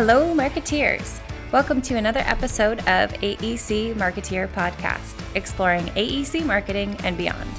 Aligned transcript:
Hello, 0.00 0.32
marketeers. 0.32 1.18
Welcome 1.50 1.82
to 1.82 1.96
another 1.96 2.20
episode 2.20 2.78
of 2.86 3.12
AEC 3.14 3.94
Marketeer 3.94 4.46
Podcast, 4.46 5.20
exploring 5.34 5.86
AEC 5.86 6.46
marketing 6.46 6.96
and 7.02 7.18
beyond. 7.18 7.50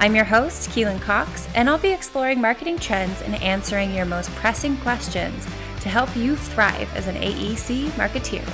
I'm 0.00 0.16
your 0.16 0.24
host, 0.24 0.70
Keelan 0.70 1.00
Cox, 1.00 1.46
and 1.54 1.70
I'll 1.70 1.78
be 1.78 1.92
exploring 1.92 2.40
marketing 2.40 2.80
trends 2.80 3.22
and 3.22 3.40
answering 3.40 3.94
your 3.94 4.04
most 4.04 4.30
pressing 4.30 4.76
questions 4.78 5.44
to 5.82 5.88
help 5.88 6.16
you 6.16 6.34
thrive 6.34 6.92
as 6.96 7.06
an 7.06 7.14
AEC 7.14 7.90
marketeer. 7.90 8.44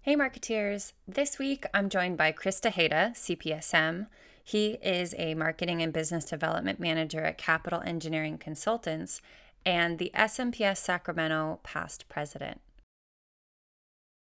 Hey, 0.00 0.16
marketeers. 0.16 0.94
This 1.06 1.38
week 1.38 1.66
I'm 1.74 1.90
joined 1.90 2.16
by 2.16 2.32
Krista 2.32 2.72
Tejeda, 2.72 3.14
CPSM. 3.14 4.06
He 4.44 4.78
is 4.82 5.14
a 5.18 5.34
marketing 5.34 5.82
and 5.82 5.92
business 5.92 6.24
development 6.24 6.80
manager 6.80 7.20
at 7.20 7.38
Capital 7.38 7.80
Engineering 7.84 8.38
Consultants 8.38 9.20
and 9.64 9.98
the 9.98 10.10
SMPS 10.14 10.78
Sacramento 10.78 11.60
past 11.62 12.08
president. 12.08 12.60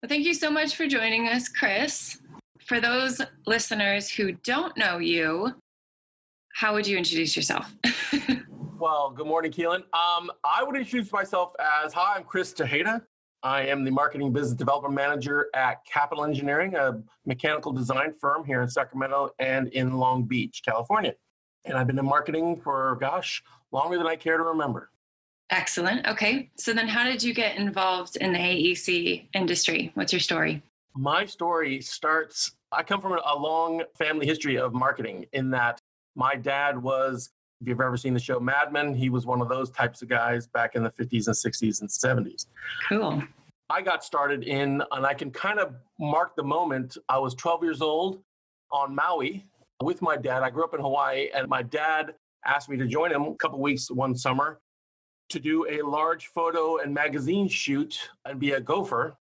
Well, 0.03 0.09
thank 0.09 0.25
you 0.25 0.35
so 0.35 0.51
much 0.51 0.77
for 0.77 0.87
joining 0.87 1.29
us, 1.29 1.49
Chris. 1.49 2.19
For 2.67 2.81
those 2.81 3.21
listeners 3.47 4.09
who 4.09 4.33
don't 4.45 4.77
know 4.77 4.99
you, 4.99 5.55
how 6.55 6.75
would 6.75 6.87
you 6.87 6.97
introduce 6.97 7.37
yourself? 7.37 7.73
well, 8.79 9.11
good 9.11 9.27
morning, 9.27 9.53
Keelan. 9.53 9.83
Um, 9.93 10.31
I 10.45 10.63
would 10.63 10.77
introduce 10.77 11.13
myself 11.13 11.53
as 11.85 11.93
Hi, 11.93 12.17
I'm 12.17 12.25
Chris 12.25 12.53
Tejeda. 12.55 13.03
I 13.43 13.67
am 13.67 13.85
the 13.85 13.91
marketing 13.91 14.33
business 14.33 14.55
development 14.55 14.95
manager 14.95 15.49
at 15.55 15.85
Capital 15.85 16.25
Engineering, 16.25 16.75
a 16.75 17.01
mechanical 17.25 17.73
design 17.73 18.13
firm 18.13 18.45
here 18.45 18.63
in 18.63 18.69
Sacramento 18.69 19.31
and 19.39 19.69
in 19.69 19.97
Long 19.97 20.25
Beach, 20.25 20.63
California. 20.65 21.15
And 21.65 21.79
I've 21.79 21.87
been 21.87 21.99
in 21.99 22.05
marketing 22.05 22.61
for, 22.61 22.97
gosh, 23.01 23.43
longer 23.71 23.97
than 23.97 24.07
I 24.07 24.17
care 24.17 24.39
to 24.39 24.43
remember. 24.43 24.91
Excellent. 25.51 26.07
Okay. 26.07 26.51
So 26.57 26.73
then, 26.73 26.89
how 26.89 27.05
did 27.05 27.23
you 27.23 27.33
get 27.33 27.57
involved 27.57 28.17
in 28.17 28.33
the 28.33 28.39
AEC 28.39 29.29
industry? 29.33 29.93
What's 29.95 30.13
your 30.13 30.21
story? 30.21 30.63
My 30.95 31.25
story 31.25 31.81
starts, 31.81 32.57
I 32.73 32.83
come 32.83 33.01
from 33.01 33.13
a 33.13 33.37
long 33.37 33.85
family 33.97 34.27
history 34.27 34.59
of 34.59 34.75
marketing 34.75 35.27
in 35.33 35.51
that 35.51 35.81
my 36.17 36.35
dad 36.35 36.83
was 36.83 37.31
if 37.61 37.67
you've 37.67 37.81
ever 37.81 37.97
seen 37.97 38.15
the 38.15 38.21
show 38.21 38.39
Mad 38.39 38.73
Men, 38.73 38.95
he 38.95 39.11
was 39.11 39.27
one 39.27 39.41
of 39.41 39.49
those 39.49 39.71
types 39.71 40.03
of 40.03 40.09
guys 40.09 40.47
back 40.47 40.77
in 40.77 40.83
the 40.83 40.91
50s 40.91 41.27
and 41.27 41.37
60s 41.37 41.81
and 41.81 41.91
70s. 41.91 42.47
Cool. 42.89 43.23
I 43.71 43.83
got 43.83 44.05
started 44.05 44.45
in, 44.45 44.83
and 44.93 45.05
I 45.05 45.13
can 45.13 45.31
kind 45.31 45.59
of 45.59 45.75
mark 45.99 46.37
the 46.37 46.43
moment. 46.43 46.97
I 47.09 47.19
was 47.19 47.35
12 47.35 47.63
years 47.65 47.83
old 47.83 48.23
on 48.71 48.95
Maui 48.95 49.47
with 49.83 50.01
my 50.03 50.17
dad. 50.17 50.43
I 50.43 50.51
grew 50.51 50.65
up 50.65 50.75
in 50.75 50.81
Hawaii, 50.81 51.29
and 51.35 51.49
my 51.49 51.63
dad 51.63 52.15
asked 52.47 52.69
me 52.69 52.77
to 52.77 52.87
join 52.87 53.11
him 53.11 53.23
a 53.23 53.35
couple 53.35 53.61
weeks 53.61 53.91
one 53.91 54.17
summer 54.17 54.61
to 55.29 55.39
do 55.39 55.67
a 55.69 55.83
large 55.83 56.27
photo 56.29 56.79
and 56.79 56.95
magazine 56.95 57.49
shoot 57.49 57.99
and 58.25 58.41
be 58.41 58.53
a 58.53 58.61
gopher. 58.61 59.17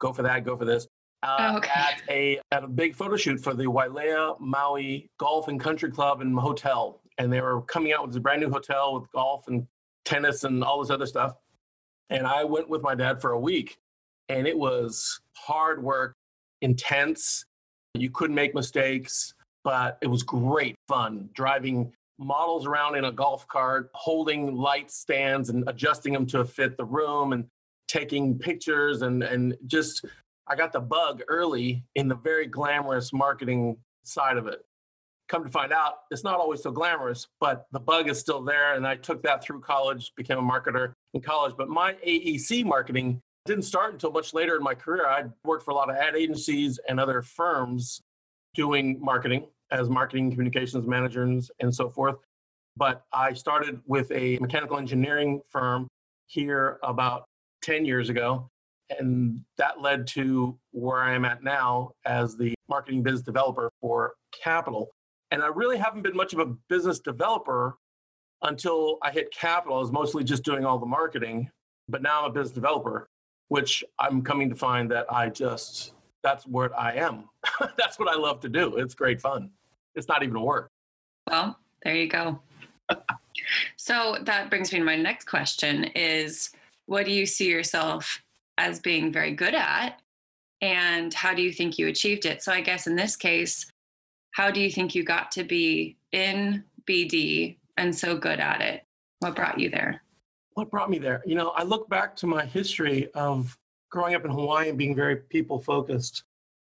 Go 0.00 0.12
for 0.12 0.22
that, 0.22 0.44
go 0.44 0.56
for 0.56 0.64
this. 0.64 0.88
Uh, 1.22 1.52
oh, 1.52 1.56
okay. 1.58 1.70
at 1.76 2.02
a 2.08 2.40
at 2.50 2.64
a 2.64 2.66
big 2.66 2.96
photo 2.96 3.14
shoot 3.14 3.38
for 3.38 3.54
the 3.54 3.62
Wailea 3.62 4.40
Maui 4.40 5.08
Golf 5.18 5.46
and 5.46 5.60
Country 5.60 5.88
Club 5.88 6.20
and 6.20 6.36
Hotel 6.36 7.00
and 7.22 7.32
they 7.32 7.40
were 7.40 7.62
coming 7.62 7.92
out 7.92 8.04
with 8.04 8.16
a 8.16 8.20
brand 8.20 8.40
new 8.40 8.50
hotel 8.50 8.94
with 8.98 9.10
golf 9.12 9.46
and 9.46 9.66
tennis 10.04 10.42
and 10.42 10.64
all 10.64 10.80
this 10.80 10.90
other 10.90 11.06
stuff. 11.06 11.36
And 12.10 12.26
I 12.26 12.42
went 12.42 12.68
with 12.68 12.82
my 12.82 12.96
dad 12.96 13.20
for 13.20 13.30
a 13.30 13.38
week, 13.40 13.78
and 14.28 14.46
it 14.46 14.58
was 14.58 15.20
hard 15.36 15.82
work, 15.82 16.16
intense. 16.62 17.44
You 17.94 18.10
couldn't 18.10 18.34
make 18.34 18.54
mistakes, 18.54 19.34
but 19.62 19.98
it 20.02 20.08
was 20.08 20.24
great 20.24 20.74
fun 20.88 21.30
driving 21.34 21.92
models 22.18 22.66
around 22.66 22.96
in 22.96 23.04
a 23.04 23.12
golf 23.12 23.46
cart, 23.46 23.90
holding 23.94 24.56
light 24.56 24.90
stands 24.90 25.48
and 25.48 25.64
adjusting 25.68 26.12
them 26.12 26.26
to 26.26 26.44
fit 26.44 26.76
the 26.76 26.84
room 26.84 27.32
and 27.32 27.46
taking 27.86 28.38
pictures 28.38 29.02
and 29.02 29.22
and 29.22 29.56
just 29.66 30.04
I 30.48 30.56
got 30.56 30.72
the 30.72 30.80
bug 30.80 31.22
early 31.28 31.84
in 31.94 32.08
the 32.08 32.14
very 32.16 32.46
glamorous 32.46 33.12
marketing 33.12 33.76
side 34.02 34.38
of 34.38 34.46
it 34.46 34.64
come 35.28 35.44
to 35.44 35.50
find 35.50 35.72
out, 35.72 35.94
it's 36.10 36.24
not 36.24 36.38
always 36.38 36.62
so 36.62 36.70
glamorous, 36.70 37.26
but 37.40 37.66
the 37.72 37.80
bug 37.80 38.08
is 38.08 38.18
still 38.18 38.42
there. 38.42 38.74
And 38.74 38.86
I 38.86 38.96
took 38.96 39.22
that 39.22 39.42
through 39.42 39.60
college, 39.60 40.12
became 40.16 40.38
a 40.38 40.42
marketer 40.42 40.92
in 41.14 41.20
college. 41.20 41.54
But 41.56 41.68
my 41.68 41.94
AEC 42.06 42.64
marketing 42.64 43.20
didn't 43.44 43.64
start 43.64 43.92
until 43.92 44.12
much 44.12 44.34
later 44.34 44.56
in 44.56 44.62
my 44.62 44.74
career. 44.74 45.06
I 45.06 45.24
worked 45.44 45.64
for 45.64 45.72
a 45.72 45.74
lot 45.74 45.90
of 45.90 45.96
ad 45.96 46.14
agencies 46.14 46.78
and 46.88 47.00
other 47.00 47.22
firms 47.22 48.00
doing 48.54 48.98
marketing 49.00 49.46
as 49.70 49.88
marketing 49.88 50.30
communications 50.30 50.86
managers 50.86 51.50
and 51.60 51.74
so 51.74 51.88
forth. 51.88 52.16
But 52.76 53.02
I 53.12 53.32
started 53.32 53.80
with 53.86 54.10
a 54.12 54.38
mechanical 54.38 54.78
engineering 54.78 55.40
firm 55.50 55.88
here 56.26 56.78
about 56.82 57.24
10 57.62 57.84
years 57.84 58.08
ago. 58.08 58.48
And 58.98 59.40
that 59.56 59.80
led 59.80 60.06
to 60.08 60.58
where 60.72 60.98
I 60.98 61.14
am 61.14 61.24
at 61.24 61.42
now 61.42 61.92
as 62.04 62.36
the 62.36 62.54
marketing 62.68 63.02
business 63.02 63.22
developer 63.22 63.70
for 63.80 64.12
Capital. 64.42 64.90
And 65.32 65.42
I 65.42 65.46
really 65.46 65.78
haven't 65.78 66.02
been 66.02 66.14
much 66.14 66.34
of 66.34 66.40
a 66.40 66.46
business 66.68 66.98
developer 66.98 67.78
until 68.42 68.98
I 69.02 69.10
hit 69.10 69.32
capital. 69.32 69.78
I 69.78 69.80
was 69.80 69.90
mostly 69.90 70.24
just 70.24 70.44
doing 70.44 70.66
all 70.66 70.78
the 70.78 70.84
marketing, 70.84 71.50
but 71.88 72.02
now 72.02 72.20
I'm 72.20 72.30
a 72.30 72.34
business 72.34 72.52
developer, 72.52 73.08
which 73.48 73.82
I'm 73.98 74.20
coming 74.20 74.50
to 74.50 74.54
find 74.54 74.90
that 74.90 75.06
I 75.10 75.30
just, 75.30 75.94
that's 76.22 76.46
what 76.46 76.70
I 76.78 76.96
am. 76.96 77.30
that's 77.78 77.98
what 77.98 78.14
I 78.14 78.14
love 78.14 78.40
to 78.40 78.50
do. 78.50 78.76
It's 78.76 78.94
great 78.94 79.22
fun. 79.22 79.50
It's 79.94 80.06
not 80.06 80.22
even 80.22 80.38
work. 80.38 80.68
Well, 81.30 81.58
there 81.82 81.96
you 81.96 82.08
go. 82.08 82.38
so 83.76 84.18
that 84.24 84.50
brings 84.50 84.70
me 84.70 84.80
to 84.80 84.84
my 84.84 84.96
next 84.96 85.24
question 85.24 85.84
is 85.94 86.50
what 86.84 87.06
do 87.06 87.10
you 87.10 87.24
see 87.24 87.48
yourself 87.48 88.22
as 88.58 88.80
being 88.80 89.10
very 89.10 89.32
good 89.32 89.54
at? 89.54 89.98
And 90.60 91.14
how 91.14 91.32
do 91.32 91.40
you 91.40 91.54
think 91.54 91.78
you 91.78 91.88
achieved 91.88 92.26
it? 92.26 92.42
So 92.42 92.52
I 92.52 92.60
guess 92.60 92.86
in 92.86 92.96
this 92.96 93.16
case, 93.16 93.71
how 94.32 94.50
do 94.50 94.60
you 94.60 94.70
think 94.70 94.94
you 94.94 95.04
got 95.04 95.30
to 95.32 95.44
be 95.44 95.96
in 96.10 96.64
BD 96.86 97.56
and 97.76 97.96
so 97.96 98.16
good 98.16 98.40
at 98.40 98.60
it? 98.60 98.84
What 99.20 99.36
brought 99.36 99.58
you 99.58 99.70
there? 99.70 100.02
What 100.54 100.70
brought 100.70 100.90
me 100.90 100.98
there? 100.98 101.22
You 101.24 101.34
know, 101.34 101.50
I 101.50 101.62
look 101.62 101.88
back 101.88 102.16
to 102.16 102.26
my 102.26 102.44
history 102.44 103.10
of 103.12 103.56
growing 103.90 104.14
up 104.14 104.24
in 104.24 104.30
Hawaii 104.30 104.68
and 104.68 104.76
being 104.76 104.94
very 104.94 105.16
people 105.16 105.58
focused 105.58 106.24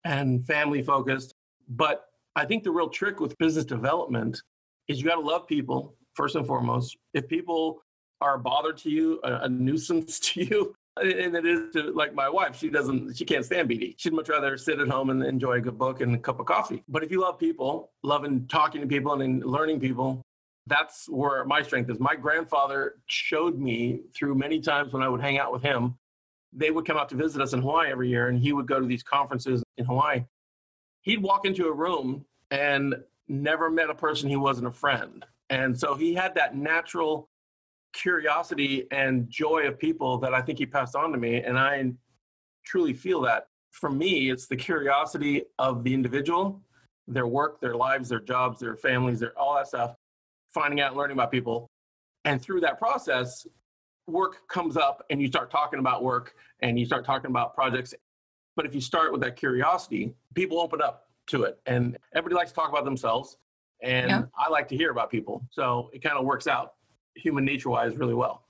and 0.05 0.45
family 0.47 0.83
focused. 0.83 1.35
But 1.69 2.07
I 2.37 2.45
think 2.45 2.65
the 2.65 2.71
real 2.71 2.89
trick 2.89 3.21
with 3.21 3.39
business 3.39 3.65
development 3.65 4.43
is 4.89 5.01
you 5.01 5.09
got 5.09 5.17
to 5.17 5.21
love 5.21 5.47
people 5.47 5.95
first 6.15 6.35
and 6.35 6.47
foremost. 6.47 6.97
If 7.15 7.29
people 7.29 7.81
are 8.21 8.35
a 8.35 8.39
bother 8.39 8.73
to 8.73 8.91
you, 8.91 9.21
a, 9.23 9.43
a 9.43 9.49
nuisance 9.49 10.19
to 10.31 10.45
you, 10.45 10.75
and 10.97 11.35
it 11.35 11.47
is 11.47 11.73
to 11.73 11.91
like 11.93 12.15
my 12.15 12.29
wife 12.29 12.59
she 12.59 12.69
doesn't 12.69 13.17
she 13.17 13.25
can't 13.25 13.45
stand 13.45 13.69
bd 13.69 13.95
she'd 13.97 14.13
much 14.13 14.29
rather 14.29 14.59
sit 14.59 14.79
at 14.79 14.89
home 14.89 15.09
and 15.11 15.23
enjoy 15.23 15.53
a 15.53 15.61
good 15.61 15.79
book 15.79 16.01
and 16.01 16.15
a 16.15 16.19
cup 16.19 16.39
of 16.39 16.47
coffee. 16.47 16.83
But 16.89 17.03
if 17.03 17.11
you 17.11 17.21
love 17.21 17.39
people 17.39 17.91
loving 18.03 18.47
talking 18.47 18.81
to 18.81 18.87
people 18.87 19.21
and 19.21 19.45
learning 19.45 19.81
people 19.81 20.23
that's 20.69 21.09
where 21.09 21.45
my 21.45 21.61
strength 21.61 21.91
is. 21.91 21.99
My 21.99 22.15
grandfather 22.15 22.97
showed 23.07 23.59
me 23.59 24.03
through 24.15 24.35
many 24.35 24.61
times 24.61 24.93
when 24.93 25.03
i 25.03 25.09
would 25.09 25.21
hang 25.21 25.39
out 25.39 25.53
with 25.53 25.63
him 25.63 25.97
they 26.53 26.71
would 26.71 26.87
come 26.87 26.99
out 26.99 27.09
to 27.09 27.17
visit 27.17 27.41
us 27.41 27.55
in 27.55 27.63
hawaii 27.63 27.91
every 27.91 28.09
year 28.09 28.29
and 28.29 28.39
he 28.39 28.53
would 28.53 28.67
go 28.67 28.79
to 28.79 28.87
these 28.87 29.03
conferences 29.03 29.63
in 29.79 29.85
hawaii. 29.85 30.25
He'd 31.01 31.23
walk 31.23 31.47
into 31.47 31.67
a 31.67 31.73
room 31.73 32.25
and 32.51 32.95
never 33.29 33.71
met 33.71 33.91
a 33.91 33.95
person 33.95 34.29
he 34.29 34.37
wasn't 34.37 34.67
a 34.67 34.71
friend. 34.71 35.25
And 35.51 35.79
so 35.79 35.95
he 35.95 36.15
had 36.15 36.35
that 36.35 36.57
natural 36.57 37.29
curiosity 37.93 38.87
and 38.91 39.29
joy 39.29 39.67
of 39.67 39.79
people 39.79 40.19
that 40.19 40.35
I 40.35 40.41
think 40.41 40.59
he 40.59 40.67
passed 40.67 40.97
on 40.97 41.13
to 41.13 41.19
me. 41.19 41.43
And 41.43 41.59
I 41.59 41.93
truly 42.65 42.95
feel 42.95 43.21
that. 43.23 43.49
For 43.71 43.91
me, 43.91 44.31
it's 44.31 44.47
the 44.47 44.57
curiosity 44.57 45.45
of 45.59 45.83
the 45.83 45.95
individual, 45.95 46.61
their 47.07 47.27
work, 47.27 47.61
their 47.61 47.75
lives, 47.75 48.09
their 48.09 48.21
jobs, 48.21 48.61
their 48.61 48.77
families, 48.77 49.21
their 49.21 49.39
all 49.39 49.55
that 49.55 49.67
stuff, 49.67 49.95
finding 50.53 50.81
out, 50.81 50.89
and 50.89 50.99
learning 50.99 51.17
about 51.17 51.31
people. 51.31 51.71
And 52.25 52.41
through 52.41 52.61
that 52.61 52.79
process, 52.79 53.47
work 54.07 54.47
comes 54.49 54.77
up 54.77 55.05
and 55.11 55.21
you 55.21 55.29
start 55.29 55.51
talking 55.51 55.79
about 55.79 56.03
work 56.03 56.35
and 56.61 56.79
you 56.79 56.85
start 56.85 57.05
talking 57.05 57.31
about 57.31 57.55
projects. 57.55 57.95
But 58.57 58.67
if 58.67 58.75
you 58.75 58.81
start 58.81 59.13
with 59.13 59.23
that 59.23 59.37
curiosity, 59.37 60.13
people 60.35 60.61
open 60.61 60.83
up 60.83 61.09
to 61.29 61.45
it. 61.45 61.59
And 61.67 61.97
everybody 62.15 62.37
likes 62.37 62.51
to 62.51 62.55
talk 62.55 62.69
about 62.69 62.85
themselves. 62.85 63.39
And 63.83 64.11
yeah. 64.11 64.23
I 64.37 64.51
like 64.51 64.69
to 64.69 64.77
hear 64.77 64.91
about 64.91 65.11
people. 65.11 65.45
So 65.51 65.91
it 65.93 66.03
kind 66.03 66.19
of 66.19 66.25
works 66.25 66.47
out 66.47 66.75
human 67.15 67.45
nature 67.45 67.71
wise 67.71 67.97
really 67.97 68.15
well. 68.15 68.43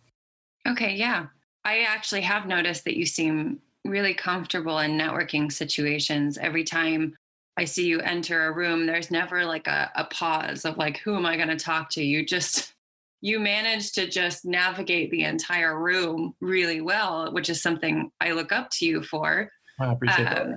Okay, 0.67 0.95
yeah. 0.95 1.27
I 1.65 1.81
actually 1.83 2.23
have 2.23 2.47
noticed 2.47 2.85
that 2.85 2.97
you 2.97 3.07
seem 3.07 3.61
really 3.85 4.15
comfortable 4.15 4.79
in 4.81 4.99
networking 4.99 5.51
situations. 5.51 6.39
Every 6.39 6.65
time 6.65 7.17
I 7.57 7.65
see 7.65 7.87
you 7.87 8.01
enter 8.01 8.47
a 8.47 8.53
room, 8.53 8.87
there's 8.87 9.11
never 9.11 9.45
like 9.45 9.67
a, 9.67 9.91
a 9.97 10.05
pause 10.05 10.65
of 10.65 10.77
like, 10.79 10.99
who 10.99 11.17
am 11.17 11.27
I 11.27 11.37
going 11.37 11.49
to 11.49 11.57
talk 11.57 11.91
to? 11.91 12.03
You 12.03 12.25
just, 12.25 12.75
you 13.21 13.39
manage 13.39 13.93
to 13.93 14.09
just 14.09 14.45
navigate 14.45 15.11
the 15.11 15.25
entire 15.25 15.79
room 15.79 16.35
really 16.41 16.81
well, 16.81 17.33
which 17.33 17.51
is 17.51 17.63
something 17.63 18.11
I 18.21 18.33
look 18.33 18.53
up 18.53 18.71
to 18.71 18.87
you 18.87 19.03
for. 19.03 19.51
I 19.79 19.93
appreciate 19.93 20.27
um, 20.27 20.51
that. 20.51 20.57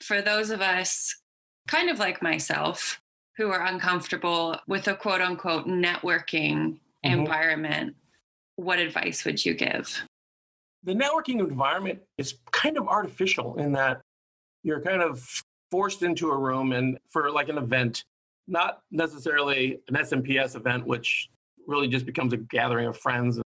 For 0.00 0.22
those 0.22 0.50
of 0.50 0.60
us, 0.60 1.14
kind 1.68 1.90
of 1.90 1.98
like 1.98 2.22
myself, 2.22 3.00
who 3.36 3.50
are 3.50 3.64
uncomfortable 3.64 4.56
with 4.68 4.88
a 4.88 4.94
quote 4.94 5.20
unquote 5.20 5.66
networking 5.66 6.78
mm-hmm. 7.04 7.20
environment, 7.20 7.96
what 8.56 8.78
advice 8.78 9.24
would 9.24 9.44
you 9.44 9.54
give? 9.54 10.02
The 10.84 10.94
networking 10.94 11.38
environment 11.38 12.00
is 12.18 12.34
kind 12.50 12.76
of 12.76 12.88
artificial 12.88 13.56
in 13.56 13.72
that 13.72 14.00
you're 14.62 14.80
kind 14.80 15.02
of 15.02 15.26
forced 15.70 16.02
into 16.02 16.30
a 16.30 16.36
room 16.36 16.72
and 16.72 16.98
for 17.08 17.30
like 17.30 17.48
an 17.48 17.58
event, 17.58 18.04
not 18.46 18.82
necessarily 18.90 19.80
an 19.88 19.94
SMPS 19.94 20.56
event, 20.56 20.86
which 20.86 21.28
really 21.66 21.88
just 21.88 22.04
becomes 22.04 22.32
a 22.32 22.36
gathering 22.36 22.86
of 22.86 22.96
friends. 22.96 23.40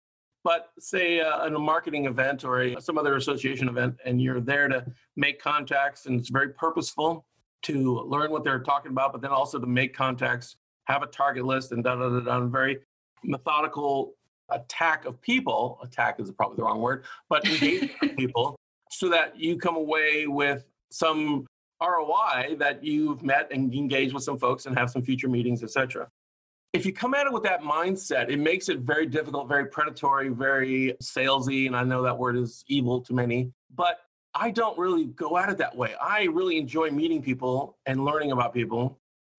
But 0.42 0.70
say 0.78 1.20
uh, 1.20 1.46
a 1.46 1.50
marketing 1.58 2.04
event 2.06 2.44
or 2.44 2.62
a, 2.62 2.80
some 2.80 2.98
other 2.98 3.16
association 3.16 3.68
event, 3.68 3.96
and 4.04 4.20
you're 4.20 4.40
there 4.40 4.68
to 4.68 4.84
make 5.16 5.40
contacts, 5.40 6.06
and 6.06 6.20
it's 6.20 6.28
very 6.28 6.50
purposeful 6.50 7.24
to 7.62 8.00
learn 8.02 8.30
what 8.30 8.44
they're 8.44 8.60
talking 8.60 8.90
about, 8.90 9.12
but 9.12 9.22
then 9.22 9.30
also 9.30 9.58
to 9.58 9.66
make 9.66 9.94
contacts, 9.94 10.56
have 10.84 11.02
a 11.02 11.06
target 11.06 11.46
list, 11.46 11.72
and 11.72 11.82
da 11.82 11.96
da 11.96 12.10
da 12.10 12.20
da. 12.20 12.40
Very 12.46 12.78
methodical 13.24 14.14
attack 14.50 15.04
of 15.04 15.20
people. 15.20 15.78
Attack 15.82 16.20
is 16.20 16.30
probably 16.32 16.56
the 16.56 16.62
wrong 16.62 16.80
word, 16.80 17.04
but 17.28 17.46
engaging 17.48 17.90
people 18.16 18.56
so 18.90 19.08
that 19.08 19.38
you 19.38 19.56
come 19.56 19.76
away 19.76 20.26
with 20.26 20.64
some 20.90 21.46
ROI 21.82 22.56
that 22.58 22.84
you've 22.84 23.22
met 23.22 23.48
and 23.50 23.74
engaged 23.74 24.14
with 24.14 24.22
some 24.22 24.38
folks 24.38 24.66
and 24.66 24.78
have 24.78 24.90
some 24.90 25.02
future 25.02 25.28
meetings, 25.28 25.62
etc 25.62 26.08
if 26.74 26.84
you 26.84 26.92
come 26.92 27.14
at 27.14 27.24
it 27.24 27.32
with 27.32 27.44
that 27.44 27.62
mindset, 27.62 28.28
it 28.28 28.38
makes 28.38 28.68
it 28.68 28.80
very 28.80 29.06
difficult, 29.06 29.48
very 29.48 29.66
predatory, 29.66 30.28
very 30.28 30.96
salesy. 31.00 31.68
And 31.68 31.76
I 31.76 31.84
know 31.84 32.02
that 32.02 32.18
word 32.18 32.36
is 32.36 32.64
evil 32.66 33.00
to 33.02 33.14
many, 33.14 33.52
but 33.74 34.00
I 34.34 34.50
don't 34.50 34.76
really 34.76 35.04
go 35.04 35.38
at 35.38 35.48
it 35.48 35.56
that 35.58 35.74
way. 35.74 35.94
I 36.02 36.24
really 36.24 36.58
enjoy 36.58 36.90
meeting 36.90 37.22
people 37.22 37.78
and 37.86 38.04
learning 38.04 38.32
about 38.32 38.52
people. 38.52 38.98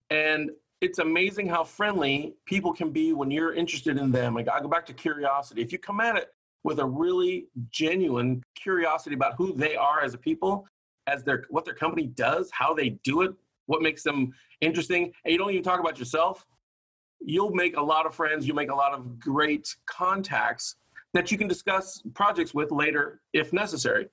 And 0.10 0.50
it's 0.82 1.00
amazing 1.00 1.48
how 1.48 1.64
friendly 1.64 2.36
people 2.46 2.74
can 2.74 2.92
be 2.92 3.14
when 3.14 3.32
you're 3.32 3.54
interested 3.54 3.98
in 3.98 4.12
them. 4.12 4.36
Like 4.36 4.48
I 4.50 4.60
go 4.60 4.68
back 4.68 4.86
to 4.88 4.94
curiosity. 4.94 5.62
If 5.62 5.72
you 5.72 5.80
come 5.80 6.00
at 6.00 6.16
it 6.16 6.30
with 6.64 6.80
a 6.80 6.86
really 6.86 7.48
genuine 7.70 8.44
curiosity 8.56 9.16
about 9.16 9.36
who 9.38 9.54
they 9.54 9.76
are 9.76 10.02
as 10.02 10.14
a 10.14 10.18
people, 10.18 10.68
as 11.08 11.24
their 11.24 11.46
what 11.50 11.66
their 11.66 11.74
company 11.74 12.08
does, 12.08 12.50
how 12.52 12.74
they 12.74 12.90
do 13.04 13.22
it, 13.22 13.34
what 13.68 13.82
makes 13.82 14.04
them 14.04 14.34
interesting, 14.62 15.14
and 15.24 15.32
you 15.32 15.38
don't 15.38 15.52
even 15.52 15.64
talk 15.64 15.80
about 15.80 15.98
yourself, 15.98 16.46
you'll 17.20 17.52
make 17.52 17.78
a 17.78 17.82
lot 17.82 18.06
of 18.06 18.14
friends, 18.14 18.46
you'll 18.46 18.56
make 18.56 18.72
a 18.72 18.76
lot 18.76 18.94
of 18.94 19.20
great 19.20 19.76
contacts 19.86 20.76
that 21.14 21.32
you 21.32 21.38
can 21.38 21.48
discuss 21.48 22.02
projects 22.14 22.54
with 22.54 22.72
later 22.72 23.22
if 23.34 23.54
necessary. 23.54 24.08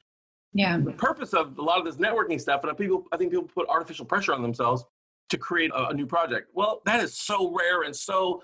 Yeah. 0.55 0.79
The 0.79 0.93
purpose 0.93 1.33
of 1.33 1.59
a 1.59 1.63
lot 1.63 1.79
of 1.79 1.85
this 1.85 1.97
networking 1.97 2.41
stuff, 2.41 2.63
and 2.63 2.77
people, 2.77 3.07
I 3.11 3.17
think 3.17 3.33
people 3.33 3.49
put 3.49 3.67
artificial 3.69 4.05
pressure 4.05 4.35
on 4.35 4.43
themselves 4.43 4.85
to 5.33 5.39
create 5.39 5.71
a, 5.75 5.89
a 5.89 5.95
new 5.95 6.07
project. 6.07 6.51
Well, 6.55 6.81
that 6.85 7.01
is 7.01 7.19
so 7.19 7.53
rare 7.53 7.83
and 7.83 7.95
so 7.95 8.43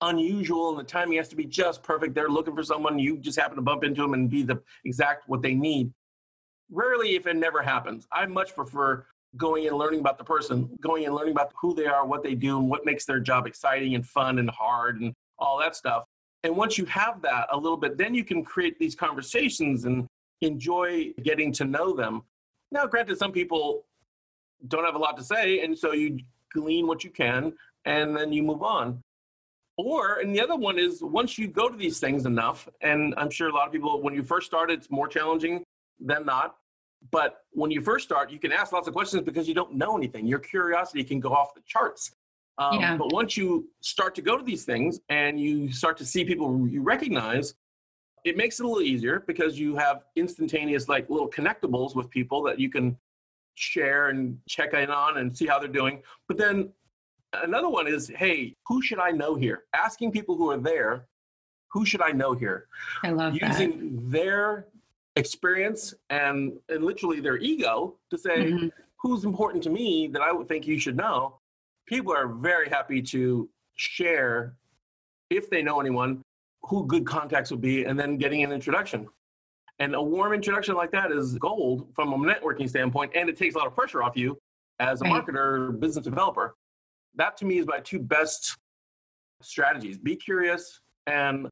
unusual, 0.00 0.70
and 0.70 0.78
the 0.78 0.84
timing 0.84 1.18
has 1.18 1.28
to 1.28 1.36
be 1.36 1.44
just 1.44 1.82
perfect. 1.82 2.14
They're 2.14 2.28
looking 2.28 2.54
for 2.54 2.62
someone, 2.62 2.98
you 2.98 3.18
just 3.18 3.38
happen 3.38 3.56
to 3.56 3.62
bump 3.62 3.84
into 3.84 4.02
them 4.02 4.14
and 4.14 4.30
be 4.30 4.42
the 4.42 4.62
exact 4.84 5.28
what 5.28 5.42
they 5.42 5.54
need. 5.54 5.92
Rarely, 6.70 7.16
if 7.16 7.26
it 7.26 7.36
never 7.36 7.62
happens, 7.62 8.06
I 8.10 8.26
much 8.26 8.54
prefer 8.54 9.04
going 9.36 9.66
and 9.66 9.76
learning 9.76 10.00
about 10.00 10.16
the 10.16 10.24
person, 10.24 10.70
going 10.80 11.04
and 11.04 11.14
learning 11.14 11.32
about 11.32 11.52
who 11.60 11.74
they 11.74 11.86
are, 11.86 12.06
what 12.06 12.22
they 12.22 12.34
do, 12.34 12.58
and 12.58 12.70
what 12.70 12.86
makes 12.86 13.04
their 13.04 13.20
job 13.20 13.46
exciting 13.46 13.94
and 13.94 14.06
fun 14.06 14.38
and 14.38 14.48
hard 14.50 15.00
and 15.00 15.12
all 15.38 15.58
that 15.58 15.74
stuff. 15.74 16.04
And 16.44 16.56
once 16.56 16.78
you 16.78 16.84
have 16.86 17.20
that 17.22 17.48
a 17.50 17.56
little 17.56 17.76
bit, 17.76 17.98
then 17.98 18.14
you 18.14 18.24
can 18.24 18.44
create 18.44 18.78
these 18.78 18.94
conversations 18.94 19.84
and 19.84 20.06
enjoy 20.42 21.12
getting 21.22 21.52
to 21.54 21.64
know 21.64 21.92
them. 21.92 22.22
Now, 22.70 22.86
granted, 22.86 23.18
some 23.18 23.32
people 23.32 23.84
don't 24.68 24.84
have 24.84 24.94
a 24.94 24.98
lot 24.98 25.16
to 25.16 25.24
say, 25.24 25.60
and 25.60 25.78
so 25.78 25.92
you 25.92 26.20
glean 26.52 26.86
what 26.86 27.04
you 27.04 27.10
can 27.10 27.52
and 27.84 28.16
then 28.16 28.32
you 28.32 28.42
move 28.42 28.62
on. 28.62 29.02
Or, 29.76 30.20
and 30.20 30.34
the 30.34 30.40
other 30.40 30.54
one 30.54 30.78
is 30.78 31.02
once 31.02 31.36
you 31.36 31.48
go 31.48 31.68
to 31.68 31.76
these 31.76 31.98
things 31.98 32.26
enough, 32.26 32.68
and 32.80 33.12
I'm 33.16 33.30
sure 33.30 33.48
a 33.48 33.52
lot 33.52 33.66
of 33.66 33.72
people, 33.72 34.00
when 34.00 34.14
you 34.14 34.22
first 34.22 34.46
start, 34.46 34.70
it's 34.70 34.90
more 34.90 35.08
challenging 35.08 35.64
than 35.98 36.24
not. 36.24 36.56
But 37.10 37.38
when 37.50 37.70
you 37.70 37.82
first 37.82 38.04
start, 38.04 38.30
you 38.30 38.38
can 38.38 38.52
ask 38.52 38.72
lots 38.72 38.88
of 38.88 38.94
questions 38.94 39.22
because 39.22 39.46
you 39.46 39.54
don't 39.54 39.74
know 39.74 39.96
anything. 39.96 40.26
Your 40.26 40.38
curiosity 40.38 41.04
can 41.04 41.20
go 41.20 41.30
off 41.30 41.54
the 41.54 41.60
charts. 41.66 42.12
Um, 42.56 42.80
yeah. 42.80 42.96
But 42.96 43.12
once 43.12 43.36
you 43.36 43.68
start 43.80 44.14
to 44.14 44.22
go 44.22 44.38
to 44.38 44.44
these 44.44 44.64
things 44.64 45.00
and 45.08 45.38
you 45.38 45.72
start 45.72 45.96
to 45.98 46.06
see 46.06 46.24
people 46.24 46.66
you 46.68 46.82
recognize, 46.82 47.54
it 48.24 48.36
makes 48.36 48.58
it 48.58 48.64
a 48.64 48.68
little 48.68 48.82
easier 48.82 49.24
because 49.26 49.58
you 49.58 49.76
have 49.76 50.04
instantaneous, 50.16 50.88
like 50.88 51.10
little 51.10 51.28
connectables 51.28 51.94
with 51.94 52.08
people 52.10 52.42
that 52.44 52.58
you 52.58 52.70
can 52.70 52.96
share 53.54 54.08
and 54.08 54.38
check 54.48 54.74
in 54.74 54.90
on 54.90 55.18
and 55.18 55.36
see 55.36 55.46
how 55.46 55.58
they're 55.58 55.68
doing. 55.68 56.02
But 56.28 56.36
then 56.36 56.70
another 57.42 57.68
one 57.68 57.86
is, 57.86 58.08
hey, 58.16 58.54
who 58.66 58.82
should 58.82 58.98
I 58.98 59.10
know 59.10 59.34
here? 59.34 59.64
Asking 59.74 60.12
people 60.12 60.36
who 60.36 60.50
are 60.50 60.58
there, 60.58 61.06
who 61.70 61.84
should 61.84 62.02
I 62.02 62.12
know 62.12 62.34
here? 62.34 62.66
I 63.02 63.10
love 63.10 63.34
using 63.34 63.96
that. 63.96 64.10
their 64.10 64.66
experience 65.16 65.94
and, 66.10 66.52
and 66.68 66.84
literally 66.84 67.20
their 67.20 67.38
ego 67.38 67.96
to 68.10 68.18
say 68.18 68.52
mm-hmm. 68.52 68.68
who's 69.00 69.24
important 69.24 69.62
to 69.64 69.70
me 69.70 70.08
that 70.08 70.22
I 70.22 70.32
would 70.32 70.48
think 70.48 70.66
you 70.66 70.78
should 70.78 70.96
know. 70.96 71.38
People 71.86 72.12
are 72.12 72.28
very 72.28 72.68
happy 72.68 73.02
to 73.02 73.48
share 73.76 74.54
if 75.30 75.50
they 75.50 75.62
know 75.62 75.80
anyone 75.80 76.22
who 76.62 76.86
good 76.86 77.06
contacts 77.06 77.50
would 77.50 77.60
be 77.60 77.84
and 77.84 77.98
then 77.98 78.16
getting 78.16 78.42
an 78.42 78.52
introduction. 78.52 79.08
And 79.80 79.94
a 79.94 80.02
warm 80.02 80.32
introduction 80.32 80.76
like 80.76 80.92
that 80.92 81.10
is 81.10 81.36
gold 81.38 81.88
from 81.94 82.12
a 82.12 82.16
networking 82.16 82.68
standpoint, 82.68 83.12
and 83.14 83.28
it 83.28 83.36
takes 83.36 83.54
a 83.54 83.58
lot 83.58 83.66
of 83.66 83.74
pressure 83.74 84.02
off 84.02 84.16
you 84.16 84.38
as 84.78 85.00
a 85.00 85.04
right. 85.04 85.24
marketer, 85.24 85.78
business 85.78 86.04
developer. 86.04 86.54
That 87.16 87.36
to 87.38 87.44
me 87.44 87.58
is 87.58 87.66
my 87.66 87.80
two 87.80 87.98
best 87.98 88.56
strategies. 89.42 89.98
Be 89.98 90.16
curious 90.16 90.80
and 91.06 91.48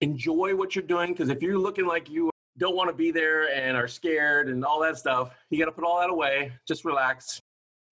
enjoy 0.00 0.54
what 0.54 0.74
you're 0.74 0.84
doing 0.84 1.12
because 1.12 1.28
if 1.28 1.42
you're 1.42 1.58
looking 1.58 1.86
like 1.86 2.08
you 2.08 2.30
don't 2.58 2.76
want 2.76 2.88
to 2.90 2.94
be 2.94 3.10
there 3.10 3.54
and 3.54 3.76
are 3.76 3.88
scared 3.88 4.48
and 4.48 4.64
all 4.64 4.80
that 4.80 4.96
stuff, 4.96 5.34
you 5.50 5.58
got 5.58 5.66
to 5.66 5.72
put 5.72 5.84
all 5.84 6.00
that 6.00 6.10
away. 6.10 6.52
Just 6.66 6.84
relax. 6.84 7.40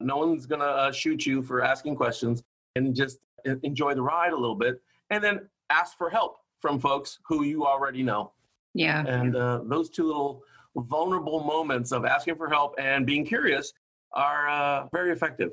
No 0.00 0.18
one's 0.18 0.46
going 0.46 0.60
to 0.60 0.66
uh, 0.66 0.92
shoot 0.92 1.26
you 1.26 1.42
for 1.42 1.62
asking 1.62 1.96
questions 1.96 2.42
and 2.76 2.94
just 2.94 3.18
enjoy 3.62 3.94
the 3.94 4.02
ride 4.02 4.32
a 4.32 4.36
little 4.36 4.54
bit. 4.54 4.80
And 5.10 5.22
then 5.22 5.48
ask 5.70 5.96
for 5.96 6.10
help 6.10 6.36
from 6.60 6.78
folks 6.78 7.18
who 7.26 7.44
you 7.44 7.66
already 7.66 8.02
know. 8.02 8.32
Yeah. 8.74 9.04
And 9.06 9.36
uh, 9.36 9.60
those 9.64 9.90
two 9.90 10.06
little 10.06 10.42
vulnerable 10.76 11.40
moments 11.42 11.92
of 11.92 12.04
asking 12.04 12.36
for 12.36 12.48
help 12.48 12.74
and 12.78 13.06
being 13.06 13.24
curious 13.24 13.72
are 14.12 14.48
uh, 14.48 14.86
very 14.92 15.10
effective. 15.10 15.52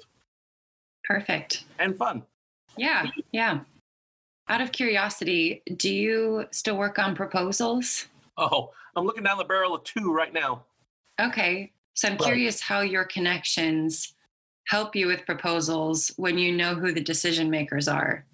Perfect. 1.03 1.65
And 1.79 1.97
fun. 1.97 2.23
Yeah. 2.77 3.05
Yeah. 3.31 3.59
Out 4.47 4.61
of 4.61 4.71
curiosity, 4.71 5.63
do 5.77 5.93
you 5.93 6.45
still 6.51 6.77
work 6.77 6.99
on 6.99 7.15
proposals? 7.15 8.07
Oh, 8.37 8.71
I'm 8.95 9.05
looking 9.05 9.23
down 9.23 9.37
the 9.37 9.43
barrel 9.43 9.75
of 9.75 9.83
two 9.83 10.13
right 10.13 10.33
now. 10.33 10.63
Okay. 11.19 11.71
So 11.93 12.09
I'm 12.09 12.17
curious 12.17 12.59
how 12.59 12.81
your 12.81 13.05
connections 13.05 14.13
help 14.67 14.95
you 14.95 15.07
with 15.07 15.25
proposals 15.25 16.11
when 16.17 16.37
you 16.37 16.51
know 16.51 16.75
who 16.75 16.91
the 16.91 17.01
decision 17.01 17.49
makers 17.49 17.87
are. 17.87 18.25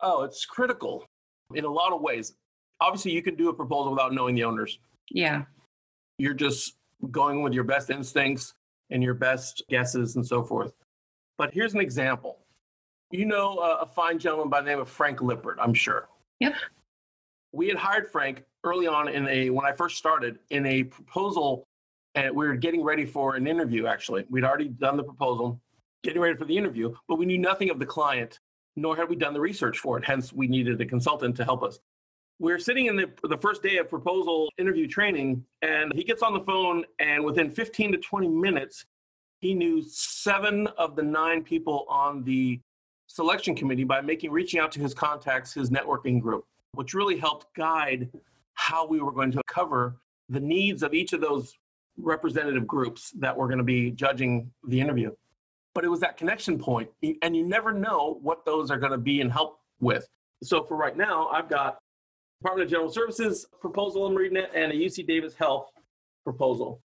Oh, 0.00 0.22
it's 0.22 0.44
critical 0.44 1.06
in 1.54 1.64
a 1.64 1.70
lot 1.70 1.92
of 1.92 2.00
ways. 2.00 2.34
Obviously, 2.80 3.12
you 3.12 3.22
can 3.22 3.34
do 3.34 3.48
a 3.48 3.54
proposal 3.54 3.92
without 3.92 4.12
knowing 4.12 4.34
the 4.34 4.44
owners. 4.44 4.78
Yeah. 5.10 5.44
You're 6.18 6.34
just 6.34 6.76
going 7.10 7.42
with 7.42 7.52
your 7.52 7.64
best 7.64 7.90
instincts 7.90 8.54
and 8.90 9.02
your 9.02 9.14
best 9.14 9.62
guesses 9.68 10.16
and 10.16 10.26
so 10.26 10.42
forth. 10.42 10.72
But 11.38 11.52
here's 11.52 11.74
an 11.74 11.80
example. 11.80 12.38
You 13.10 13.26
know 13.26 13.58
a, 13.58 13.82
a 13.82 13.86
fine 13.86 14.18
gentleman 14.18 14.48
by 14.48 14.60
the 14.60 14.68
name 14.68 14.80
of 14.80 14.88
Frank 14.88 15.22
Lippert, 15.22 15.58
I'm 15.60 15.74
sure. 15.74 16.08
Yep. 16.40 16.54
We 17.52 17.68
had 17.68 17.76
hired 17.76 18.10
Frank 18.10 18.44
early 18.64 18.86
on 18.86 19.08
in 19.08 19.28
a 19.28 19.50
when 19.50 19.64
I 19.64 19.72
first 19.72 19.96
started 19.96 20.38
in 20.50 20.66
a 20.66 20.84
proposal, 20.84 21.64
and 22.14 22.34
we 22.34 22.46
were 22.46 22.56
getting 22.56 22.82
ready 22.82 23.06
for 23.06 23.36
an 23.36 23.46
interview. 23.46 23.86
Actually, 23.86 24.24
we'd 24.28 24.44
already 24.44 24.68
done 24.68 24.96
the 24.96 25.04
proposal, 25.04 25.60
getting 26.02 26.20
ready 26.20 26.36
for 26.36 26.44
the 26.44 26.56
interview, 26.56 26.94
but 27.08 27.16
we 27.16 27.26
knew 27.26 27.38
nothing 27.38 27.70
of 27.70 27.78
the 27.78 27.86
client, 27.86 28.40
nor 28.76 28.96
had 28.96 29.08
we 29.08 29.16
done 29.16 29.34
the 29.34 29.40
research 29.40 29.78
for 29.78 29.98
it. 29.98 30.04
Hence, 30.04 30.32
we 30.32 30.48
needed 30.48 30.80
a 30.80 30.86
consultant 30.86 31.36
to 31.36 31.44
help 31.44 31.62
us. 31.62 31.78
We 32.40 32.50
were 32.50 32.58
sitting 32.58 32.86
in 32.86 32.96
the, 32.96 33.10
the 33.22 33.38
first 33.38 33.62
day 33.62 33.76
of 33.76 33.88
proposal 33.88 34.48
interview 34.58 34.88
training, 34.88 35.44
and 35.62 35.92
he 35.94 36.02
gets 36.02 36.22
on 36.22 36.32
the 36.32 36.40
phone, 36.40 36.84
and 36.98 37.24
within 37.24 37.50
15 37.50 37.92
to 37.92 37.98
20 37.98 38.28
minutes, 38.28 38.86
he 39.40 39.54
knew 39.54 39.82
seven 39.82 40.66
of 40.78 40.96
the 40.96 41.02
nine 41.02 41.44
people 41.44 41.86
on 41.88 42.24
the 42.24 42.60
selection 43.06 43.54
committee 43.54 43.84
by 43.84 44.00
making 44.00 44.32
reaching 44.32 44.58
out 44.58 44.72
to 44.72 44.80
his 44.80 44.94
contacts, 44.94 45.54
his 45.54 45.70
networking 45.70 46.20
group, 46.20 46.44
which 46.72 46.94
really 46.94 47.18
helped 47.18 47.54
guide 47.54 48.10
how 48.54 48.86
we 48.86 49.00
were 49.00 49.12
going 49.12 49.30
to 49.30 49.40
cover 49.46 49.96
the 50.28 50.40
needs 50.40 50.82
of 50.82 50.94
each 50.94 51.12
of 51.12 51.20
those 51.20 51.56
representative 51.98 52.66
groups 52.66 53.12
that 53.18 53.36
were 53.36 53.46
going 53.46 53.58
to 53.58 53.64
be 53.64 53.90
judging 53.92 54.50
the 54.66 54.80
interview. 54.80 55.12
But 55.74 55.84
it 55.84 55.88
was 55.88 56.00
that 56.00 56.16
connection 56.16 56.58
point, 56.58 56.88
and 57.22 57.36
you 57.36 57.46
never 57.46 57.72
know 57.72 58.18
what 58.22 58.44
those 58.44 58.70
are 58.70 58.78
going 58.78 58.92
to 58.92 58.98
be 58.98 59.20
and 59.20 59.30
help 59.30 59.60
with. 59.80 60.08
So 60.42 60.64
for 60.64 60.76
right 60.76 60.96
now, 60.96 61.28
I've 61.28 61.48
got 61.48 61.78
Department 62.40 62.66
of 62.66 62.70
General 62.70 62.90
Services 62.90 63.46
proposal 63.60 64.06
I'm 64.06 64.14
reading 64.14 64.36
it, 64.36 64.50
and 64.54 64.72
a 64.72 64.74
UC 64.74 65.06
Davis 65.06 65.34
Health 65.34 65.70
proposal. 66.24 66.80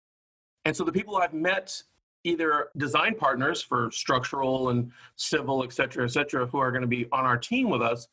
And 0.66 0.76
so 0.76 0.84
the 0.84 0.92
people 0.92 1.18
I've 1.18 1.34
met 1.34 1.82
either 2.24 2.70
design 2.78 3.16
partners 3.16 3.62
for 3.62 3.90
structural 3.92 4.70
and 4.70 4.92
civil, 5.16 5.64
et 5.64 5.72
cetera, 5.72 6.04
et 6.04 6.10
cetera, 6.10 6.46
who 6.46 6.58
are 6.58 6.72
going 6.72 6.82
to 6.82 6.88
be 6.88 7.08
on 7.12 7.26
our 7.26 7.38
team 7.38 7.70
with 7.70 7.82
us. 7.82 8.08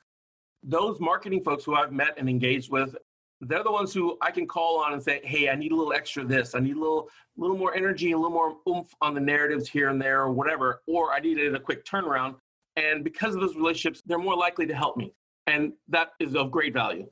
Those 0.62 1.00
marketing 1.00 1.42
folks 1.42 1.64
who 1.64 1.74
I've 1.74 1.92
met 1.92 2.14
and 2.16 2.28
engaged 2.28 2.70
with, 2.70 2.96
they're 3.40 3.64
the 3.64 3.72
ones 3.72 3.92
who 3.92 4.16
I 4.22 4.30
can 4.30 4.46
call 4.46 4.78
on 4.78 4.92
and 4.92 5.02
say, 5.02 5.20
"Hey, 5.24 5.50
I 5.50 5.56
need 5.56 5.72
a 5.72 5.76
little 5.76 5.92
extra 5.92 6.24
this. 6.24 6.54
I 6.54 6.60
need 6.60 6.76
a 6.76 6.78
little, 6.78 7.10
little 7.36 7.58
more 7.58 7.74
energy, 7.74 8.12
a 8.12 8.16
little 8.16 8.30
more 8.30 8.56
oomph 8.68 8.94
on 9.02 9.14
the 9.14 9.20
narratives 9.20 9.68
here 9.68 9.88
and 9.88 10.00
there, 10.00 10.22
or 10.22 10.30
whatever. 10.30 10.82
Or 10.86 11.12
I 11.12 11.18
needed 11.18 11.54
a 11.54 11.60
quick 11.60 11.84
turnaround." 11.84 12.36
And 12.76 13.04
because 13.04 13.34
of 13.34 13.40
those 13.40 13.56
relationships, 13.56 14.02
they're 14.06 14.18
more 14.18 14.36
likely 14.36 14.66
to 14.66 14.74
help 14.74 14.96
me, 14.96 15.12
and 15.46 15.72
that 15.88 16.12
is 16.20 16.34
of 16.34 16.50
great 16.50 16.72
value. 16.72 17.10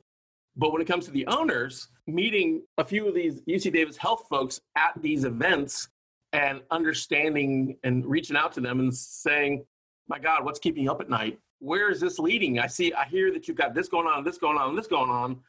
But 0.55 0.71
when 0.71 0.81
it 0.81 0.87
comes 0.87 1.05
to 1.05 1.11
the 1.11 1.25
owners, 1.27 1.87
meeting 2.07 2.61
a 2.77 2.85
few 2.85 3.07
of 3.07 3.15
these 3.15 3.41
UC 3.41 3.73
Davis 3.73 3.97
health 3.97 4.25
folks 4.29 4.61
at 4.77 4.93
these 5.01 5.23
events 5.23 5.89
and 6.31 6.61
understanding 6.71 7.77
and 7.83 8.05
reaching 8.05 8.35
out 8.35 8.51
to 8.53 8.61
them 8.61 8.79
and 8.79 8.93
saying, 8.93 9.65
my 10.07 10.19
God, 10.19 10.43
what's 10.43 10.59
keeping 10.59 10.83
you 10.83 10.91
up 10.91 11.01
at 11.01 11.09
night? 11.09 11.39
Where 11.59 11.89
is 11.89 11.99
this 11.99 12.19
leading? 12.19 12.59
I 12.59 12.67
see, 12.67 12.93
I 12.93 13.05
hear 13.05 13.31
that 13.31 13.47
you've 13.47 13.57
got 13.57 13.73
this 13.73 13.87
going 13.87 14.07
on, 14.07 14.23
this 14.23 14.37
going 14.37 14.57
on, 14.57 14.75
this 14.75 14.87
going 14.87 15.09
on. 15.09 15.39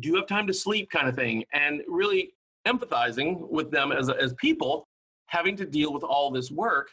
Do 0.00 0.08
you 0.08 0.14
have 0.16 0.26
time 0.26 0.46
to 0.46 0.54
sleep 0.54 0.90
kind 0.90 1.08
of 1.08 1.16
thing? 1.16 1.44
And 1.52 1.82
really 1.88 2.34
empathizing 2.66 3.48
with 3.50 3.70
them 3.70 3.92
as, 3.92 4.08
as 4.08 4.34
people 4.34 4.86
having 5.26 5.56
to 5.56 5.66
deal 5.66 5.92
with 5.92 6.02
all 6.02 6.30
this 6.30 6.50
work. 6.50 6.88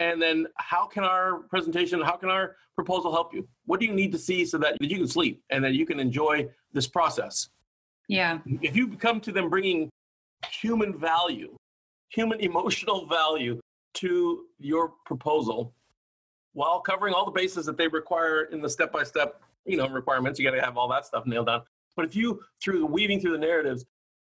And 0.00 0.20
then 0.20 0.46
how 0.56 0.86
can 0.86 1.04
our 1.04 1.40
presentation, 1.50 2.00
how 2.00 2.16
can 2.16 2.30
our 2.30 2.56
proposal 2.74 3.12
help 3.12 3.34
you? 3.34 3.46
What 3.66 3.78
do 3.78 3.86
you 3.86 3.92
need 3.92 4.12
to 4.12 4.18
see 4.18 4.44
so 4.44 4.58
that 4.58 4.80
you 4.80 4.96
can 4.96 5.06
sleep 5.06 5.42
and 5.50 5.62
that 5.64 5.74
you 5.74 5.86
can 5.86 6.00
enjoy 6.00 6.48
this 6.72 6.86
process? 6.86 7.48
Yeah. 8.08 8.38
If 8.46 8.76
you 8.76 8.96
come 8.96 9.20
to 9.20 9.32
them 9.32 9.48
bringing 9.48 9.90
human 10.50 10.98
value 10.98 11.56
human 12.10 12.40
emotional 12.50 13.06
value 13.06 13.60
to 13.94 14.44
your 14.58 14.92
proposal 15.04 15.74
while 16.54 16.80
covering 16.80 17.14
all 17.14 17.24
the 17.24 17.30
bases 17.30 17.66
that 17.66 17.76
they 17.76 17.88
require 17.88 18.44
in 18.44 18.60
the 18.60 18.68
step 18.68 18.92
by 18.92 19.02
step 19.02 19.40
you 19.64 19.76
know 19.76 19.88
requirements 19.88 20.38
you 20.38 20.44
got 20.44 20.54
to 20.54 20.62
have 20.62 20.76
all 20.76 20.88
that 20.88 21.06
stuff 21.06 21.26
nailed 21.26 21.46
down 21.46 21.62
but 21.96 22.04
if 22.04 22.16
you 22.16 22.40
through 22.62 22.80
the 22.80 22.86
weaving 22.86 23.20
through 23.20 23.32
the 23.32 23.38
narratives 23.38 23.84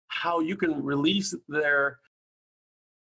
how 0.08 0.40
you 0.40 0.56
can 0.56 0.84
release 0.84 1.34
their 1.48 2.00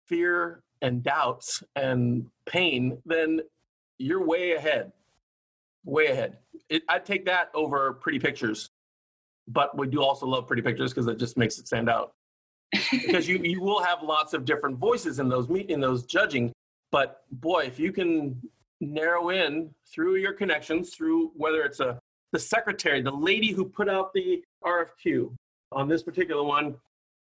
fear 0.07 0.63
and 0.87 1.03
doubts 1.03 1.63
and 1.75 2.27
pain 2.47 2.99
then 3.05 3.41
you're 3.99 4.25
way 4.25 4.53
ahead 4.53 4.93
way 5.85 6.07
ahead. 6.09 6.39
It, 6.69 6.83
i'd 6.89 7.05
take 7.05 7.25
that 7.27 7.51
over 7.55 7.93
pretty 7.95 8.19
pictures 8.19 8.69
but 9.49 9.77
we 9.77 9.87
do 9.87 10.03
also 10.03 10.27
love 10.27 10.47
pretty 10.47 10.63
pictures 10.63 10.93
because 10.93 11.07
it 11.07 11.19
just 11.19 11.37
makes 11.37 11.59
it 11.59 11.67
stand 11.67 11.89
out. 11.89 12.13
Because 12.91 13.29
you 13.29 13.39
you 13.39 13.61
will 13.61 13.83
have 13.83 14.03
lots 14.03 14.35
of 14.35 14.45
different 14.45 14.77
voices 14.79 15.19
in 15.19 15.29
those 15.29 15.49
in 15.69 15.81
those 15.81 16.05
judging 16.05 16.53
but 16.91 17.23
boy 17.31 17.61
if 17.61 17.79
you 17.79 17.93
can 17.93 18.41
narrow 18.81 19.31
in 19.31 19.71
through 19.91 20.17
your 20.17 20.33
connections 20.33 20.95
through 20.95 21.31
whether 21.37 21.63
it's 21.63 21.81
a 21.81 21.99
the 22.33 22.39
secretary 22.39 23.01
the 23.01 23.11
lady 23.11 23.53
who 23.53 23.65
put 23.65 23.89
out 23.89 24.13
the 24.13 24.43
rfq 24.65 25.33
on 25.73 25.89
this 25.89 26.03
particular 26.03 26.43
one 26.43 26.75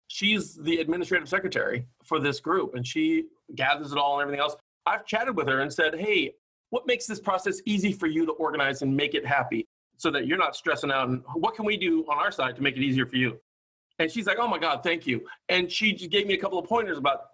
she's 0.08 0.54
the 0.54 0.76
administrative 0.76 1.28
secretary 1.28 1.86
for 2.04 2.20
this 2.20 2.38
group 2.38 2.74
and 2.74 2.86
she 2.86 3.24
gathers 3.54 3.92
it 3.92 3.98
all 3.98 4.14
and 4.14 4.22
everything 4.22 4.40
else 4.40 4.56
i've 4.86 5.04
chatted 5.06 5.36
with 5.36 5.48
her 5.48 5.60
and 5.60 5.72
said 5.72 5.94
hey 5.94 6.32
what 6.70 6.86
makes 6.86 7.06
this 7.06 7.20
process 7.20 7.60
easy 7.66 7.92
for 7.92 8.06
you 8.06 8.24
to 8.24 8.32
organize 8.32 8.82
and 8.82 8.96
make 8.96 9.14
it 9.14 9.26
happy 9.26 9.66
so 9.96 10.10
that 10.10 10.26
you're 10.26 10.38
not 10.38 10.56
stressing 10.56 10.90
out 10.90 11.08
and 11.08 11.22
what 11.34 11.54
can 11.54 11.64
we 11.64 11.76
do 11.76 12.04
on 12.10 12.18
our 12.18 12.32
side 12.32 12.56
to 12.56 12.62
make 12.62 12.76
it 12.76 12.82
easier 12.82 13.06
for 13.06 13.16
you 13.16 13.38
and 13.98 14.10
she's 14.10 14.26
like, 14.26 14.38
oh 14.40 14.48
my 14.48 14.58
God, 14.58 14.82
thank 14.82 15.06
you. 15.06 15.24
And 15.48 15.70
she 15.70 15.92
just 15.92 16.10
gave 16.10 16.26
me 16.26 16.34
a 16.34 16.38
couple 16.38 16.58
of 16.58 16.66
pointers 16.66 16.98
about 16.98 17.26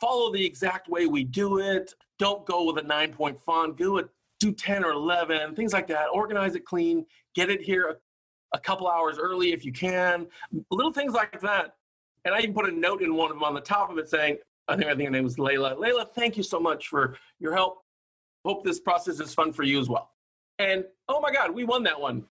follow 0.00 0.32
the 0.32 0.44
exact 0.44 0.88
way 0.88 1.06
we 1.06 1.24
do 1.24 1.58
it. 1.58 1.94
Don't 2.18 2.44
go 2.46 2.64
with 2.64 2.82
a 2.82 2.86
nine 2.86 3.12
point 3.12 3.40
font. 3.40 3.76
Do 3.76 3.98
it, 3.98 4.08
do 4.40 4.52
10 4.52 4.84
or 4.84 4.90
11, 4.90 5.54
things 5.54 5.72
like 5.72 5.86
that. 5.88 6.06
Organize 6.12 6.54
it 6.54 6.64
clean. 6.64 7.06
Get 7.34 7.50
it 7.50 7.60
here 7.60 7.88
a, 7.88 8.56
a 8.56 8.60
couple 8.60 8.88
hours 8.88 9.18
early 9.18 9.52
if 9.52 9.64
you 9.64 9.72
can. 9.72 10.26
Little 10.70 10.92
things 10.92 11.12
like 11.12 11.40
that. 11.40 11.74
And 12.24 12.34
I 12.34 12.40
even 12.40 12.54
put 12.54 12.68
a 12.68 12.72
note 12.72 13.02
in 13.02 13.14
one 13.14 13.30
of 13.30 13.36
them 13.36 13.44
on 13.44 13.54
the 13.54 13.60
top 13.60 13.90
of 13.90 13.98
it 13.98 14.08
saying, 14.08 14.38
I 14.68 14.76
think 14.76 14.88
I 14.88 14.94
think 14.94 15.06
her 15.06 15.10
name 15.10 15.24
was 15.24 15.36
Layla. 15.36 15.76
Layla, 15.76 16.08
thank 16.14 16.36
you 16.36 16.42
so 16.42 16.58
much 16.58 16.88
for 16.88 17.16
your 17.38 17.54
help. 17.54 17.82
Hope 18.44 18.64
this 18.64 18.80
process 18.80 19.20
is 19.20 19.34
fun 19.34 19.52
for 19.52 19.62
you 19.62 19.80
as 19.80 19.88
well. 19.88 20.10
And 20.58 20.84
oh 21.08 21.20
my 21.20 21.32
God, 21.32 21.54
we 21.54 21.64
won 21.64 21.82
that 21.84 22.00
one. 22.00 22.24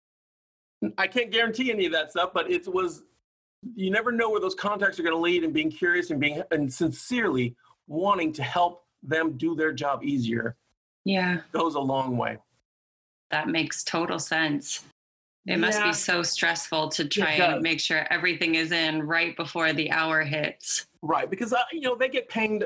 I 0.98 1.08
can't 1.08 1.32
guarantee 1.32 1.72
any 1.72 1.86
of 1.86 1.92
that 1.94 2.12
stuff, 2.12 2.32
but 2.34 2.52
it 2.52 2.68
was 2.68 3.04
you 3.76 3.90
never 3.90 4.12
know 4.12 4.30
where 4.30 4.40
those 4.40 4.56
contacts 4.56 5.00
are 5.00 5.04
going 5.04 5.16
to 5.16 5.20
lead 5.20 5.44
and 5.44 5.54
being 5.54 5.72
curious 5.72 6.12
and 6.12 6.20
being 6.20 6.42
and 6.52 6.72
sincerely 6.72 7.56
wanting 7.88 8.32
to 8.34 8.44
help 8.44 8.84
them 9.02 9.38
do 9.38 9.56
their 9.56 9.72
job 9.72 10.04
easier 10.04 10.56
yeah 11.04 11.40
goes 11.52 11.76
a 11.76 11.80
long 11.80 12.18
way 12.18 12.38
that 13.32 13.48
makes 13.48 13.84
total 13.84 14.20
sense 14.20 14.84
it 15.48 15.60
must 15.60 15.80
yeah. 15.80 15.88
be 15.88 15.94
so 15.94 16.24
stressful 16.24 16.90
to 16.90 17.06
try 17.06 17.34
and 17.34 17.62
make 17.62 17.80
sure 17.80 18.08
everything 18.10 18.56
is 18.56 18.72
in 18.72 19.04
right 19.04 19.36
before 19.36 19.74
the 19.74 19.92
hour 19.92 20.24
hits. 20.24 20.88
Right 21.02 21.30
because 21.30 21.54
uh, 21.54 21.60
you 21.72 21.82
know 21.82 21.96
they 21.96 22.10
get 22.10 22.30
pinged 22.30 22.66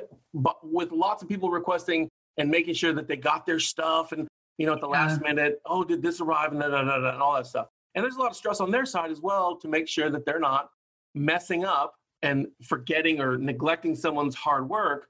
with 0.63 0.91
lots 0.91 1.21
of 1.21 1.27
people 1.27 1.51
requesting 1.51 2.09
and 2.38 2.50
making 2.50 2.75
sure 2.75 2.93
that 2.93 3.07
they 3.07 3.17
got 3.17 3.45
their 3.45 3.59
stuff 3.59 4.13
and 4.13 4.27
you 4.57 4.65
know 4.65 4.74
at 4.74 4.79
the 4.79 4.88
last 4.88 5.21
minute 5.21 5.62
oh 5.65 5.83
did 5.83 6.01
this 6.01 6.21
arrive? 6.21 6.51
and, 6.51 6.62
da, 6.62 6.69
da, 6.69 6.83
da, 6.83 7.09
and 7.09 7.21
all 7.21 7.33
that 7.33 7.48
stuff. 7.48 7.67
And 7.95 8.03
there's 8.03 8.15
a 8.15 8.19
lot 8.19 8.31
of 8.31 8.38
stress 8.38 8.62
on 8.62 8.71
their 8.71 8.86
side 8.86 9.12
as 9.12 9.19
well 9.19 9.57
to 9.57 9.67
make 9.67 9.88
sure 9.88 10.09
that 10.09 10.25
they're 10.25 10.39
not 10.39 10.69
messing 11.15 11.65
up 11.65 11.95
and 12.21 12.48
forgetting 12.63 13.19
or 13.19 13.38
neglecting 13.38 13.95
someone's 13.95 14.36
hard 14.36 14.69
work 14.69 15.09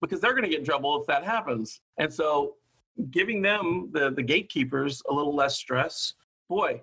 because 0.00 0.20
they're 0.20 0.32
going 0.32 0.44
to 0.44 0.48
get 0.48 0.60
in 0.60 0.64
trouble 0.64 1.00
if 1.00 1.06
that 1.06 1.24
happens. 1.24 1.80
And 1.98 2.12
so 2.12 2.54
giving 3.10 3.42
them 3.42 3.90
the 3.92 4.10
the 4.10 4.22
gatekeepers 4.22 5.02
a 5.08 5.14
little 5.14 5.36
less 5.36 5.56
stress, 5.56 6.14
boy, 6.48 6.80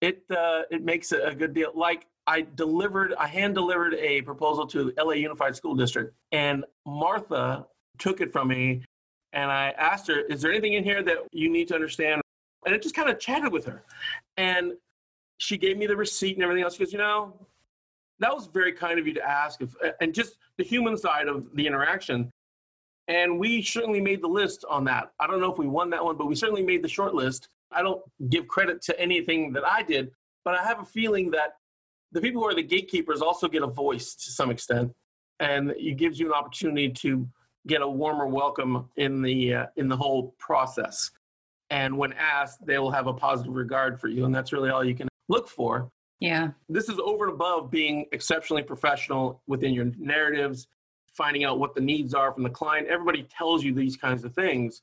it 0.00 0.22
uh, 0.30 0.62
it 0.70 0.82
makes 0.84 1.12
a 1.12 1.34
good 1.34 1.54
deal. 1.54 1.72
Like 1.74 2.06
I 2.26 2.46
delivered, 2.54 3.14
I 3.14 3.26
hand 3.26 3.54
delivered 3.54 3.94
a 3.94 4.22
proposal 4.22 4.66
to 4.68 4.92
LA 4.98 5.12
Unified 5.14 5.56
School 5.56 5.74
District, 5.74 6.14
and 6.32 6.64
Martha 6.86 7.66
took 7.98 8.20
it 8.20 8.32
from 8.32 8.48
me, 8.48 8.82
and 9.32 9.50
I 9.50 9.70
asked 9.78 10.06
her, 10.08 10.20
"Is 10.20 10.42
there 10.42 10.50
anything 10.50 10.74
in 10.74 10.84
here 10.84 11.02
that 11.02 11.18
you 11.32 11.48
need 11.48 11.68
to 11.68 11.74
understand?" 11.74 12.22
And 12.66 12.74
it 12.74 12.82
just 12.82 12.94
kind 12.94 13.08
of 13.08 13.18
chatted 13.18 13.52
with 13.52 13.64
her, 13.66 13.84
and 14.36 14.72
she 15.38 15.56
gave 15.56 15.78
me 15.78 15.86
the 15.86 15.96
receipt 15.96 16.34
and 16.34 16.42
everything 16.42 16.64
else. 16.64 16.74
She 16.74 16.84
goes, 16.84 16.92
"You 16.92 16.98
know, 16.98 17.34
that 18.20 18.34
was 18.34 18.46
very 18.46 18.72
kind 18.72 18.98
of 18.98 19.06
you 19.06 19.14
to 19.14 19.28
ask 19.28 19.60
if, 19.60 19.74
and 20.00 20.14
just 20.14 20.38
the 20.56 20.64
human 20.64 20.96
side 20.96 21.28
of 21.28 21.46
the 21.54 21.66
interaction 21.66 22.30
and 23.08 23.38
we 23.38 23.62
certainly 23.62 24.00
made 24.00 24.22
the 24.22 24.28
list 24.28 24.64
on 24.68 24.84
that 24.84 25.12
i 25.18 25.26
don't 25.26 25.40
know 25.40 25.50
if 25.50 25.58
we 25.58 25.66
won 25.66 25.90
that 25.90 26.04
one 26.04 26.16
but 26.16 26.26
we 26.26 26.34
certainly 26.34 26.62
made 26.62 26.82
the 26.82 26.88
short 26.88 27.14
list 27.14 27.48
i 27.72 27.82
don't 27.82 28.02
give 28.30 28.46
credit 28.48 28.82
to 28.82 28.98
anything 29.00 29.52
that 29.52 29.64
i 29.64 29.82
did 29.82 30.10
but 30.44 30.54
i 30.54 30.62
have 30.62 30.80
a 30.80 30.84
feeling 30.84 31.30
that 31.30 31.54
the 32.12 32.20
people 32.20 32.42
who 32.42 32.48
are 32.48 32.54
the 32.54 32.62
gatekeepers 32.62 33.20
also 33.20 33.48
get 33.48 33.62
a 33.62 33.66
voice 33.66 34.14
to 34.14 34.30
some 34.30 34.50
extent 34.50 34.90
and 35.40 35.70
it 35.72 35.96
gives 35.96 36.18
you 36.18 36.26
an 36.26 36.32
opportunity 36.32 36.88
to 36.88 37.28
get 37.66 37.82
a 37.82 37.88
warmer 37.88 38.26
welcome 38.26 38.88
in 38.96 39.22
the 39.22 39.54
uh, 39.54 39.66
in 39.76 39.88
the 39.88 39.96
whole 39.96 40.34
process 40.38 41.10
and 41.70 41.96
when 41.96 42.12
asked 42.14 42.64
they 42.64 42.78
will 42.78 42.90
have 42.90 43.06
a 43.06 43.12
positive 43.12 43.54
regard 43.54 44.00
for 44.00 44.08
you 44.08 44.24
and 44.24 44.34
that's 44.34 44.52
really 44.52 44.70
all 44.70 44.84
you 44.84 44.94
can 44.94 45.08
look 45.28 45.48
for 45.48 45.90
yeah. 46.20 46.48
This 46.68 46.88
is 46.88 46.98
over 46.98 47.26
and 47.26 47.34
above 47.34 47.70
being 47.70 48.06
exceptionally 48.12 48.62
professional 48.62 49.42
within 49.46 49.72
your 49.72 49.86
narratives, 49.98 50.66
finding 51.12 51.44
out 51.44 51.58
what 51.58 51.74
the 51.74 51.80
needs 51.80 52.12
are 52.14 52.32
from 52.32 52.42
the 52.42 52.50
client. 52.50 52.88
Everybody 52.88 53.24
tells 53.24 53.62
you 53.62 53.72
these 53.72 53.96
kinds 53.96 54.24
of 54.24 54.34
things, 54.34 54.82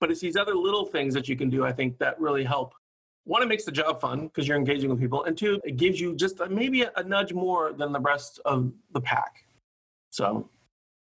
but 0.00 0.10
it's 0.10 0.20
these 0.20 0.36
other 0.36 0.54
little 0.54 0.86
things 0.86 1.14
that 1.14 1.28
you 1.28 1.36
can 1.36 1.50
do, 1.50 1.64
I 1.64 1.72
think, 1.72 1.98
that 1.98 2.20
really 2.20 2.44
help. 2.44 2.74
One, 3.24 3.42
it 3.42 3.46
makes 3.46 3.64
the 3.64 3.72
job 3.72 4.00
fun 4.00 4.28
because 4.28 4.48
you're 4.48 4.56
engaging 4.56 4.88
with 4.90 5.00
people. 5.00 5.24
And 5.24 5.36
two, 5.36 5.60
it 5.64 5.76
gives 5.76 6.00
you 6.00 6.14
just 6.14 6.40
maybe 6.48 6.82
a, 6.82 6.92
a 6.96 7.04
nudge 7.04 7.32
more 7.32 7.72
than 7.72 7.92
the 7.92 8.00
rest 8.00 8.40
of 8.44 8.72
the 8.92 9.00
pack. 9.00 9.44
So 10.10 10.48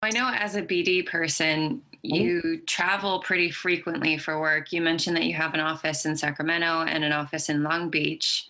I 0.01 0.09
know 0.09 0.29
as 0.33 0.55
a 0.55 0.61
BD 0.61 1.05
person, 1.05 1.81
mm-hmm. 2.05 2.15
you 2.15 2.61
travel 2.67 3.19
pretty 3.19 3.51
frequently 3.51 4.17
for 4.17 4.41
work. 4.41 4.73
You 4.73 4.81
mentioned 4.81 5.15
that 5.15 5.23
you 5.23 5.33
have 5.35 5.53
an 5.53 5.61
office 5.61 6.05
in 6.05 6.17
Sacramento 6.17 6.81
and 6.87 7.03
an 7.03 7.13
office 7.13 7.49
in 7.49 7.63
Long 7.63 7.89
Beach 7.89 8.49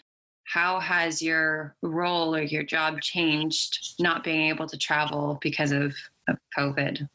how 0.50 0.80
has 0.80 1.22
your 1.22 1.76
role 1.84 2.36
or 2.36 2.42
your 2.42 2.64
job 2.64 3.02
changed 3.02 3.94
not 4.00 4.24
being 4.24 4.50
able 4.50 4.68
to 4.68 4.78
travel 4.78 5.38
because 5.44 5.72
of, 5.72 5.96
of 6.28 6.38
COVID? 6.58 7.08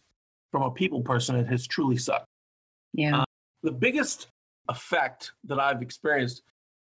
From 0.52 0.62
a 0.62 0.71
people 0.71 1.00
person, 1.00 1.35
it 1.35 1.49
has 1.49 1.66
truly 1.66 1.97
sucked. 1.97 2.28
Yeah. 2.94 3.20
Uh, 3.20 3.24
the 3.62 3.72
biggest 3.72 4.28
effect 4.68 5.32
that 5.44 5.60
I've 5.60 5.82
experienced 5.82 6.42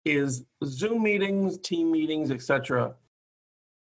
is 0.05 0.45
Zoom 0.65 1.03
meetings, 1.03 1.57
team 1.59 1.91
meetings, 1.91 2.31
etc. 2.31 2.95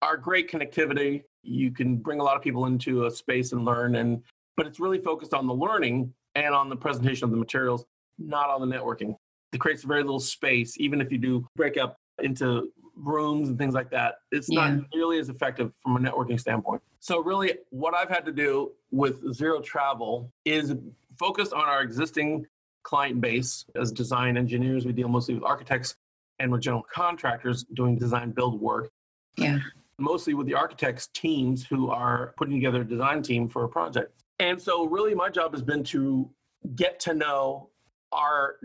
are 0.02 0.18
great 0.18 0.52
connectivity. 0.52 1.24
You 1.42 1.72
can 1.72 1.98
bring 1.98 2.20
a 2.20 2.24
lot 2.24 2.36
of 2.36 2.44
people 2.44 2.68
into 2.68 3.06
a 3.06 3.12
space 3.12 3.54
and 3.54 3.66
learn 3.66 3.96
and 3.96 4.22
but 4.58 4.68
it's 4.68 4.80
really 4.80 5.00
focused 5.00 5.34
on 5.34 5.48
the 5.48 5.54
learning 5.54 6.14
and 6.36 6.54
on 6.54 6.70
the 6.70 6.76
presentation 6.76 7.24
of 7.24 7.32
the 7.32 7.38
materials, 7.38 7.86
not 8.20 8.50
on 8.50 8.62
the 8.62 8.76
networking. 8.76 9.16
It 9.54 9.60
creates 9.60 9.82
very 9.84 10.04
little 10.04 10.20
space, 10.20 10.78
even 10.78 11.02
if 11.02 11.12
you 11.12 11.18
do 11.18 11.48
break 11.56 11.78
up 11.78 11.96
into 12.22 12.72
rooms 12.96 13.50
and 13.50 13.58
things 13.58 13.74
like 13.74 13.90
that. 13.92 14.16
It's 14.32 14.48
Yeah. 14.50 14.76
not 14.76 14.86
nearly 14.94 15.20
as 15.20 15.30
effective 15.30 15.72
from 15.82 15.96
a 15.96 16.00
networking 16.00 16.40
standpoint. 16.40 16.82
So 17.00 17.20
really 17.20 17.58
what 17.70 17.94
I've 17.94 18.10
had 18.10 18.26
to 18.26 18.32
do 18.32 18.72
with 18.92 19.34
zero 19.34 19.62
travel 19.62 20.32
is 20.46 20.76
focus 21.18 21.52
on 21.54 21.64
our 21.66 21.82
existing 21.82 22.46
client 22.84 23.22
base 23.22 23.66
as 23.76 23.92
design 23.92 24.38
engineers. 24.38 24.86
We 24.86 24.94
deal 24.94 25.08
mostly 25.08 25.36
with 25.36 25.44
architects 25.44 25.96
and 26.40 26.52
with 26.52 26.62
general 26.62 26.84
contractors 26.92 27.64
doing 27.74 27.98
design 27.98 28.32
build 28.32 28.60
work. 28.60 28.92
Yeah. 29.38 29.60
Mostly 29.98 30.34
with 30.34 30.48
the 30.48 30.56
architects 30.56 31.08
teams 31.14 31.66
who 31.66 31.90
are 31.90 32.34
putting 32.38 32.56
together 32.56 32.82
a 32.82 32.86
design 32.86 33.22
team 33.22 33.48
for 33.48 33.64
a 33.64 33.70
project. 33.70 34.24
And 34.40 34.60
so 34.60 34.86
really 34.86 35.14
my 35.14 35.30
job 35.30 35.54
has 35.54 35.62
been 35.62 35.84
to 35.86 36.30
get 36.76 37.00
to 37.02 37.14
know 37.14 37.70
our 38.12 38.56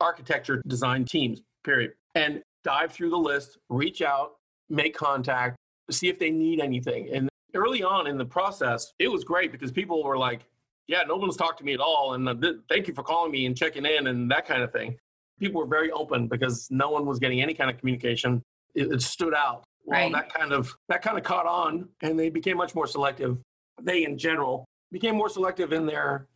architecture 0.00 0.62
design 0.66 1.04
teams, 1.04 1.42
period. 1.62 1.92
And 2.14 2.42
dive 2.66 2.92
through 2.92 3.10
the 3.10 3.16
list, 3.16 3.58
reach 3.70 4.02
out, 4.02 4.32
make 4.68 4.94
contact, 4.94 5.56
see 5.90 6.08
if 6.08 6.18
they 6.18 6.30
need 6.30 6.60
anything. 6.60 7.08
And 7.14 7.28
early 7.54 7.82
on 7.84 8.06
in 8.08 8.18
the 8.18 8.24
process, 8.24 8.92
it 8.98 9.08
was 9.08 9.22
great 9.24 9.52
because 9.52 9.70
people 9.70 10.02
were 10.02 10.18
like, 10.18 10.40
yeah, 10.88 11.02
no 11.06 11.16
one's 11.16 11.36
talked 11.36 11.58
to 11.60 11.64
me 11.64 11.72
at 11.74 11.80
all. 11.80 12.14
And 12.14 12.28
uh, 12.28 12.34
th- 12.34 12.56
thank 12.68 12.88
you 12.88 12.94
for 12.94 13.02
calling 13.04 13.30
me 13.30 13.46
and 13.46 13.56
checking 13.56 13.86
in 13.86 14.08
and 14.08 14.28
that 14.32 14.46
kind 14.46 14.62
of 14.62 14.72
thing. 14.72 14.98
People 15.38 15.60
were 15.60 15.66
very 15.66 15.90
open 15.92 16.26
because 16.28 16.68
no 16.70 16.90
one 16.90 17.06
was 17.06 17.18
getting 17.20 17.40
any 17.40 17.54
kind 17.54 17.70
of 17.70 17.78
communication. 17.78 18.42
It, 18.74 18.90
it 18.92 19.02
stood 19.02 19.34
out. 19.34 19.64
Well, 19.84 20.00
Right. 20.00 20.12
that 20.12 20.34
kind 20.34 20.52
of 20.52 20.74
that 20.88 21.00
kind 21.02 21.16
of 21.16 21.22
caught 21.22 21.46
on, 21.46 21.88
and 22.02 22.18
they 22.18 22.28
became 22.28 22.56
much 22.56 22.74
more 22.74 22.88
selective. 22.88 23.38
They, 23.80 24.04
in 24.04 24.18
general, 24.18 24.64
became 24.90 25.14
more 25.14 25.28
selective 25.28 25.72
in 25.72 25.86
their 25.86 26.26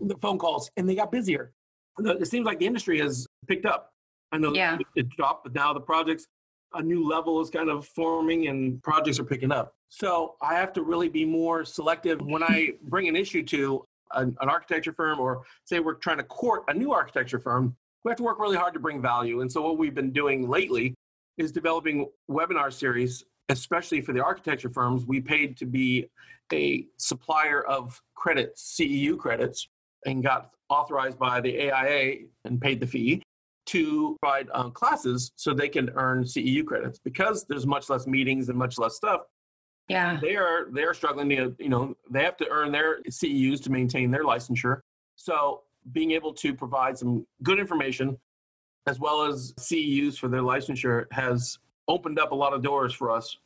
the 0.00 0.16
phone 0.22 0.38
calls, 0.38 0.70
and 0.78 0.88
they 0.88 0.94
got 0.94 1.12
busier. 1.12 1.50
It 1.98 2.26
seems 2.28 2.46
like 2.46 2.58
the 2.58 2.66
industry 2.66 2.98
has 3.00 3.26
picked 3.48 3.66
up. 3.66 3.90
I 4.32 4.38
know 4.38 4.52
Yeah. 4.54 4.78
it, 4.94 5.08
dropped, 5.10 5.44
but 5.44 5.54
now 5.54 5.72
the 5.72 5.80
projects, 5.80 6.26
a 6.74 6.82
new 6.82 7.06
level 7.06 7.40
is 7.40 7.50
kind 7.50 7.70
of 7.70 7.86
forming, 7.86 8.48
and 8.48 8.82
projects 8.82 9.18
are 9.18 9.24
picking 9.24 9.52
up. 9.52 9.74
So 9.88 10.36
I 10.42 10.54
have 10.54 10.72
to 10.74 10.82
really 10.82 11.08
be 11.08 11.24
more 11.24 11.64
selective 11.64 12.20
when 12.20 12.42
I 12.42 12.72
bring 12.82 13.08
an 13.08 13.16
issue 13.16 13.42
to 13.44 13.84
an, 14.12 14.36
an 14.40 14.48
architecture 14.48 14.92
firm, 14.92 15.20
or 15.20 15.42
say 15.64 15.80
we're 15.80 15.94
trying 15.94 16.18
to 16.18 16.24
court 16.24 16.64
a 16.68 16.74
new 16.74 16.92
architecture 16.92 17.38
firm. 17.38 17.76
We 18.04 18.10
have 18.10 18.16
to 18.18 18.22
work 18.24 18.38
really 18.38 18.56
hard 18.56 18.74
to 18.74 18.80
bring 18.80 19.00
value. 19.00 19.40
And 19.40 19.50
so 19.50 19.62
what 19.62 19.78
we've 19.78 19.94
been 19.94 20.12
doing 20.12 20.48
lately 20.48 20.94
is 21.38 21.52
developing 21.52 22.08
webinar 22.30 22.72
series, 22.72 23.24
especially 23.48 24.00
for 24.00 24.12
the 24.12 24.22
architecture 24.22 24.70
firms. 24.70 25.06
We 25.06 25.20
paid 25.20 25.56
to 25.58 25.66
be 25.66 26.08
a 26.52 26.86
supplier 26.98 27.64
of 27.66 28.00
credits, 28.14 28.76
CEU 28.78 29.18
credits, 29.18 29.68
and 30.04 30.22
got 30.22 30.50
authorized 30.68 31.18
by 31.18 31.40
the 31.40 31.70
AIA 31.70 32.26
and 32.44 32.60
paid 32.60 32.80
the 32.80 32.86
fee 32.86 33.22
to 33.66 34.16
provide 34.22 34.48
um, 34.54 34.70
classes 34.70 35.32
so 35.36 35.52
they 35.52 35.68
can 35.68 35.90
earn 35.94 36.24
CEU 36.24 36.64
credits. 36.64 36.98
Because 36.98 37.44
there's 37.44 37.66
much 37.66 37.90
less 37.90 38.06
meetings 38.06 38.48
and 38.48 38.56
much 38.58 38.78
less 38.78 38.96
stuff, 38.96 39.22
Yeah. 39.88 40.18
they 40.20 40.36
are 40.36 40.68
they're 40.72 40.94
struggling 40.94 41.28
to 41.30 41.54
you 41.58 41.68
know 41.68 41.96
they 42.10 42.22
have 42.22 42.36
to 42.38 42.48
earn 42.48 42.72
their 42.72 43.02
CEUs 43.10 43.62
to 43.64 43.70
maintain 43.70 44.10
their 44.10 44.24
licensure. 44.24 44.80
So 45.16 45.62
being 45.92 46.12
able 46.12 46.32
to 46.34 46.54
provide 46.54 46.98
some 46.98 47.26
good 47.42 47.58
information 47.58 48.16
as 48.88 49.00
well 49.00 49.22
as 49.22 49.52
CEUs 49.58 50.16
for 50.16 50.28
their 50.28 50.42
licensure 50.42 51.06
has 51.12 51.58
opened 51.88 52.18
up 52.18 52.32
a 52.32 52.34
lot 52.34 52.52
of 52.52 52.62
doors 52.62 52.92
for 52.92 53.10
us 53.10 53.36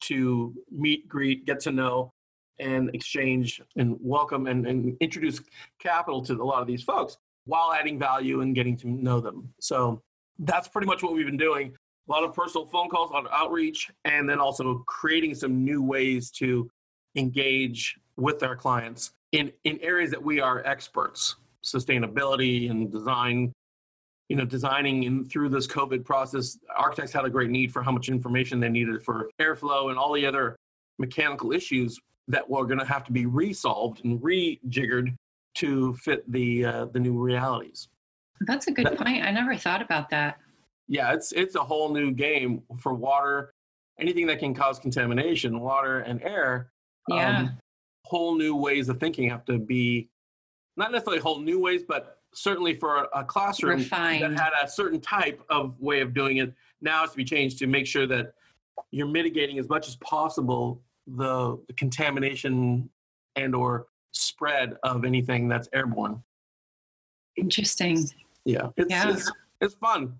to 0.00 0.54
meet, 0.70 1.06
greet, 1.08 1.44
get 1.44 1.60
to 1.60 1.70
know, 1.70 2.12
and 2.58 2.94
exchange 2.94 3.60
and 3.76 3.96
welcome 4.00 4.46
and, 4.46 4.66
and 4.66 4.96
introduce 5.00 5.40
capital 5.78 6.22
to 6.22 6.34
a 6.34 6.44
lot 6.44 6.60
of 6.62 6.66
these 6.66 6.82
folks 6.82 7.18
while 7.44 7.72
adding 7.72 7.98
value 7.98 8.40
and 8.40 8.54
getting 8.54 8.76
to 8.78 8.88
know 8.88 9.20
them. 9.20 9.52
So 9.60 10.00
that's 10.40 10.68
pretty 10.68 10.86
much 10.86 11.02
what 11.02 11.12
we've 11.12 11.26
been 11.26 11.36
doing. 11.36 11.74
A 12.08 12.12
lot 12.12 12.24
of 12.24 12.34
personal 12.34 12.66
phone 12.66 12.88
calls, 12.88 13.10
a 13.10 13.12
lot 13.12 13.26
of 13.26 13.32
outreach, 13.32 13.90
and 14.04 14.28
then 14.28 14.40
also 14.40 14.82
creating 14.86 15.34
some 15.34 15.64
new 15.64 15.82
ways 15.82 16.30
to 16.32 16.68
engage 17.16 17.98
with 18.16 18.42
our 18.42 18.56
clients 18.56 19.12
in, 19.32 19.52
in 19.64 19.78
areas 19.80 20.10
that 20.10 20.22
we 20.22 20.40
are 20.40 20.64
experts, 20.66 21.36
sustainability 21.64 22.70
and 22.70 22.90
design. 22.90 23.52
You 24.28 24.36
know, 24.36 24.44
designing 24.44 25.02
in 25.02 25.28
through 25.28 25.48
this 25.48 25.66
COVID 25.66 26.04
process, 26.04 26.56
architects 26.76 27.12
had 27.12 27.24
a 27.24 27.30
great 27.30 27.50
need 27.50 27.72
for 27.72 27.82
how 27.82 27.90
much 27.90 28.08
information 28.08 28.60
they 28.60 28.68
needed 28.68 29.02
for 29.02 29.28
airflow 29.40 29.90
and 29.90 29.98
all 29.98 30.12
the 30.12 30.24
other 30.24 30.54
mechanical 31.00 31.50
issues 31.50 31.98
that 32.28 32.48
were 32.48 32.64
going 32.64 32.78
to 32.78 32.84
have 32.84 33.02
to 33.04 33.12
be 33.12 33.26
resolved 33.26 34.04
and 34.04 34.20
rejiggered 34.20 35.16
to 35.54 35.94
fit 35.94 36.30
the 36.30 36.64
uh, 36.64 36.84
the 36.86 37.00
new 37.00 37.18
realities. 37.18 37.88
That's 38.46 38.66
a 38.68 38.72
good 38.72 38.96
point. 38.96 39.24
I 39.24 39.30
never 39.30 39.56
thought 39.56 39.82
about 39.82 40.10
that. 40.10 40.38
Yeah, 40.88 41.12
it's 41.12 41.32
it's 41.32 41.54
a 41.54 41.62
whole 41.62 41.92
new 41.92 42.12
game 42.12 42.62
for 42.78 42.94
water, 42.94 43.52
anything 43.98 44.26
that 44.26 44.38
can 44.38 44.54
cause 44.54 44.78
contamination, 44.78 45.60
water 45.60 46.00
and 46.00 46.22
air. 46.22 46.70
Yeah. 47.08 47.48
whole 48.04 48.36
new 48.36 48.54
ways 48.54 48.88
of 48.88 49.00
thinking 49.00 49.28
have 49.30 49.44
to 49.44 49.58
be 49.58 50.08
not 50.76 50.92
necessarily 50.92 51.20
whole 51.20 51.40
new 51.40 51.58
ways, 51.58 51.82
but 51.86 52.18
certainly 52.34 52.74
for 52.74 52.96
a, 52.96 53.20
a 53.20 53.24
classroom 53.24 53.78
Refined. 53.78 54.22
that 54.22 54.38
had 54.38 54.52
a 54.62 54.68
certain 54.68 55.00
type 55.00 55.42
of 55.50 55.78
way 55.80 56.00
of 56.00 56.14
doing 56.14 56.38
it 56.38 56.54
now 56.80 57.00
has 57.00 57.10
to 57.10 57.16
be 57.16 57.24
changed 57.24 57.58
to 57.58 57.66
make 57.66 57.86
sure 57.86 58.06
that 58.06 58.34
you're 58.90 59.08
mitigating 59.08 59.58
as 59.58 59.68
much 59.68 59.88
as 59.88 59.96
possible 59.96 60.82
the, 61.06 61.58
the 61.66 61.72
contamination 61.74 62.88
and 63.36 63.54
or 63.54 63.86
spread 64.12 64.76
of 64.82 65.04
anything 65.04 65.48
that's 65.48 65.68
airborne. 65.72 66.22
Interesting. 67.36 68.08
Yeah, 68.44 68.68
it's, 68.76 68.90
Yeah. 68.90 69.10
it's 69.10 69.30
it's 69.60 69.74
fun. 69.74 70.18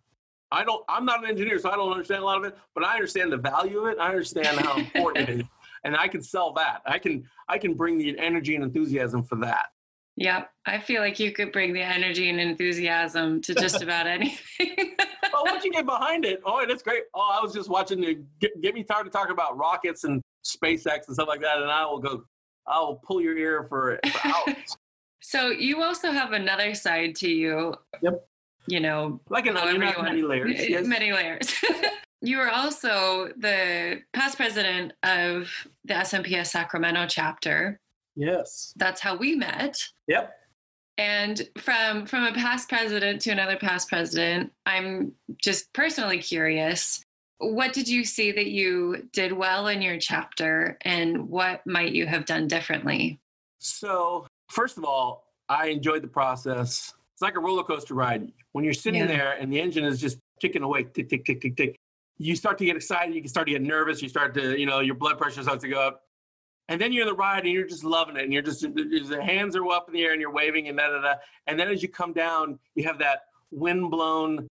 I 0.53 0.65
don't. 0.65 0.85
I'm 0.89 1.05
not 1.05 1.23
an 1.23 1.31
engineer, 1.31 1.59
so 1.59 1.71
I 1.71 1.77
don't 1.77 1.91
understand 1.93 2.23
a 2.23 2.27
lot 2.27 2.39
of 2.39 2.45
it. 2.45 2.57
But 2.75 2.85
I 2.85 2.95
understand 2.95 3.33
the 3.33 3.37
value 3.37 3.81
of 3.81 3.87
it. 3.93 3.99
I 3.99 4.09
understand 4.09 4.59
how 4.59 4.77
important 4.95 5.29
it 5.29 5.41
is, 5.41 5.47
and 5.85 5.97
I 5.97 6.09
can 6.09 6.23
sell 6.23 6.53
that. 6.55 6.83
I 6.87 6.99
can 6.99 7.25
I 7.49 7.59
can 7.59 7.75
bring 7.75 7.99
the 7.99 8.19
energy 8.19 8.55
and 8.55 8.65
enthusiasm 8.65 9.23
for 9.23 9.37
that. 9.37 9.67
Yep. 10.17 10.51
I 10.67 10.79
feel 10.79 11.01
like 11.01 11.19
you 11.19 11.33
could 11.33 11.51
bring 11.51 11.73
the 11.73 11.81
energy 11.81 12.29
and 12.29 12.39
enthusiasm 12.41 13.41
to 13.43 13.55
just 13.55 13.83
about 13.83 14.07
anything. 14.07 14.97
Well, 15.33 15.45
once 15.45 15.65
you 15.65 15.71
get 15.71 15.87
behind 15.87 16.25
it, 16.25 16.43
oh, 16.45 16.67
that's 16.67 16.83
great. 16.83 17.05
Oh, 17.15 17.31
I 17.33 17.41
was 17.41 17.55
just 17.55 17.71
watching 17.71 18.01
the 18.01 18.19
get, 18.41 18.61
get 18.61 18.75
me 18.75 18.83
started 18.83 19.11
to 19.11 19.17
talk 19.17 19.31
about 19.31 19.57
rockets 19.57 20.03
and 20.03 20.21
SpaceX 20.45 21.07
and 21.07 21.15
stuff 21.15 21.29
like 21.29 21.41
that, 21.41 21.63
and 21.63 21.71
I 21.71 21.87
will 21.87 22.01
go. 22.01 22.25
I 22.71 22.79
will 22.81 23.01
pull 23.05 23.21
your 23.21 23.37
ear 23.37 23.67
for, 23.69 23.99
for 24.07 24.29
hours. 24.29 24.77
so 25.21 25.49
you 25.49 25.83
also 25.83 26.13
have 26.13 26.33
another 26.33 26.75
side 26.75 27.17
to 27.17 27.29
you. 27.29 27.75
Yep. 28.03 28.27
You 28.67 28.81
know, 28.81 29.21
like 29.29 29.47
an 29.47 29.57
onion, 29.57 29.81
however 29.81 29.91
you 29.91 29.97
want- 29.97 30.09
many 30.09 30.23
layers. 30.23 30.61
Yes. 30.69 30.87
Many 30.87 31.13
layers. 31.13 31.53
you 32.23 32.37
were 32.37 32.51
also 32.51 33.31
the 33.39 34.03
past 34.13 34.37
president 34.37 34.93
of 35.03 35.51
the 35.85 35.95
SMPS 35.95 36.47
Sacramento 36.49 37.07
chapter. 37.09 37.81
yes. 38.15 38.73
That's 38.77 39.01
how 39.01 39.17
we 39.17 39.35
met. 39.35 39.77
Yep. 40.07 40.37
And 40.99 41.49
from 41.59 42.05
from 42.05 42.25
a 42.25 42.33
past 42.33 42.69
president 42.69 43.23
to 43.23 43.31
another 43.31 43.57
past 43.57 43.89
president, 43.89 44.53
I'm 44.67 45.13
just 45.39 45.73
personally 45.73 46.19
curious. 46.19 47.03
What 47.41 47.73
did 47.73 47.89
you 47.89 48.05
see 48.05 48.33
that 48.33 48.49
you 48.49 49.09
did 49.13 49.33
well 49.33 49.69
in 49.69 49.81
your 49.81 49.99
chapter, 49.99 50.77
and 50.83 51.29
what 51.29 51.67
might 51.67 51.93
you 51.93 52.07
have 52.07 52.27
done 52.27 52.47
differently? 52.47 53.19
So, 53.59 54.27
first 54.51 54.77
of 54.77 54.85
all, 54.85 55.25
I 55.49 55.69
enjoyed 55.69 56.03
the 56.03 56.09
process. 56.09 56.93
It's 57.15 57.23
like 57.23 57.37
a 57.37 57.41
roller 57.41 57.65
coaster 57.65 57.95
ride. 57.95 58.31
When 58.53 58.63
you're 58.63 58.75
sitting 58.75 59.01
Yeah. 59.01 59.07
there 59.07 59.33
and 59.33 59.51
the 59.51 59.59
engine 59.59 59.85
is 59.85 60.01
just 60.01 60.19
ticking 60.41 60.63
away, 60.63 60.85
tick, 60.85 61.09
tick, 61.09 61.25
tick, 61.25 61.41
tick, 61.41 61.57
tick, 61.57 61.77
you 62.19 62.37
start 62.37 62.59
to 62.59 62.67
get 62.67 62.77
excited. 62.77 63.15
You 63.15 63.23
can 63.23 63.29
start 63.29 63.47
to 63.47 63.53
get 63.53 63.63
nervous. 63.63 64.03
You 64.03 64.09
start 64.11 64.35
to, 64.35 64.59
you 64.59 64.67
know, 64.67 64.81
your 64.81 64.95
blood 64.95 65.19
pressure 65.19 65.43
starts 65.43 65.63
to 65.63 65.69
go 65.69 65.81
up. 65.81 66.03
And 66.69 66.81
then 66.81 66.93
you're 66.93 67.03
in 67.03 67.09
the 67.09 67.15
ride 67.15 67.45
and 67.45 67.53
you're 67.53 67.67
just 67.67 67.85
loving 67.85 68.17
it. 68.17 68.25
And 68.25 68.33
you're 68.33 68.43
just, 68.43 68.61
the 68.61 69.21
hands 69.23 69.57
are 69.57 69.67
up 69.69 69.89
in 69.89 69.95
the 69.95 70.03
air 70.03 70.13
and 70.13 70.21
you're 70.21 70.31
waving 70.33 70.69
and 70.69 70.77
da 70.77 70.91
da 70.91 71.01
da. 71.01 71.15
And 71.47 71.59
then 71.59 71.69
as 71.69 71.83
you 71.83 71.89
come 71.89 72.13
down, 72.13 72.59
you 72.75 72.85
have 72.85 72.99
that 72.99 73.23
wind 73.51 73.91
blown, 73.91 74.47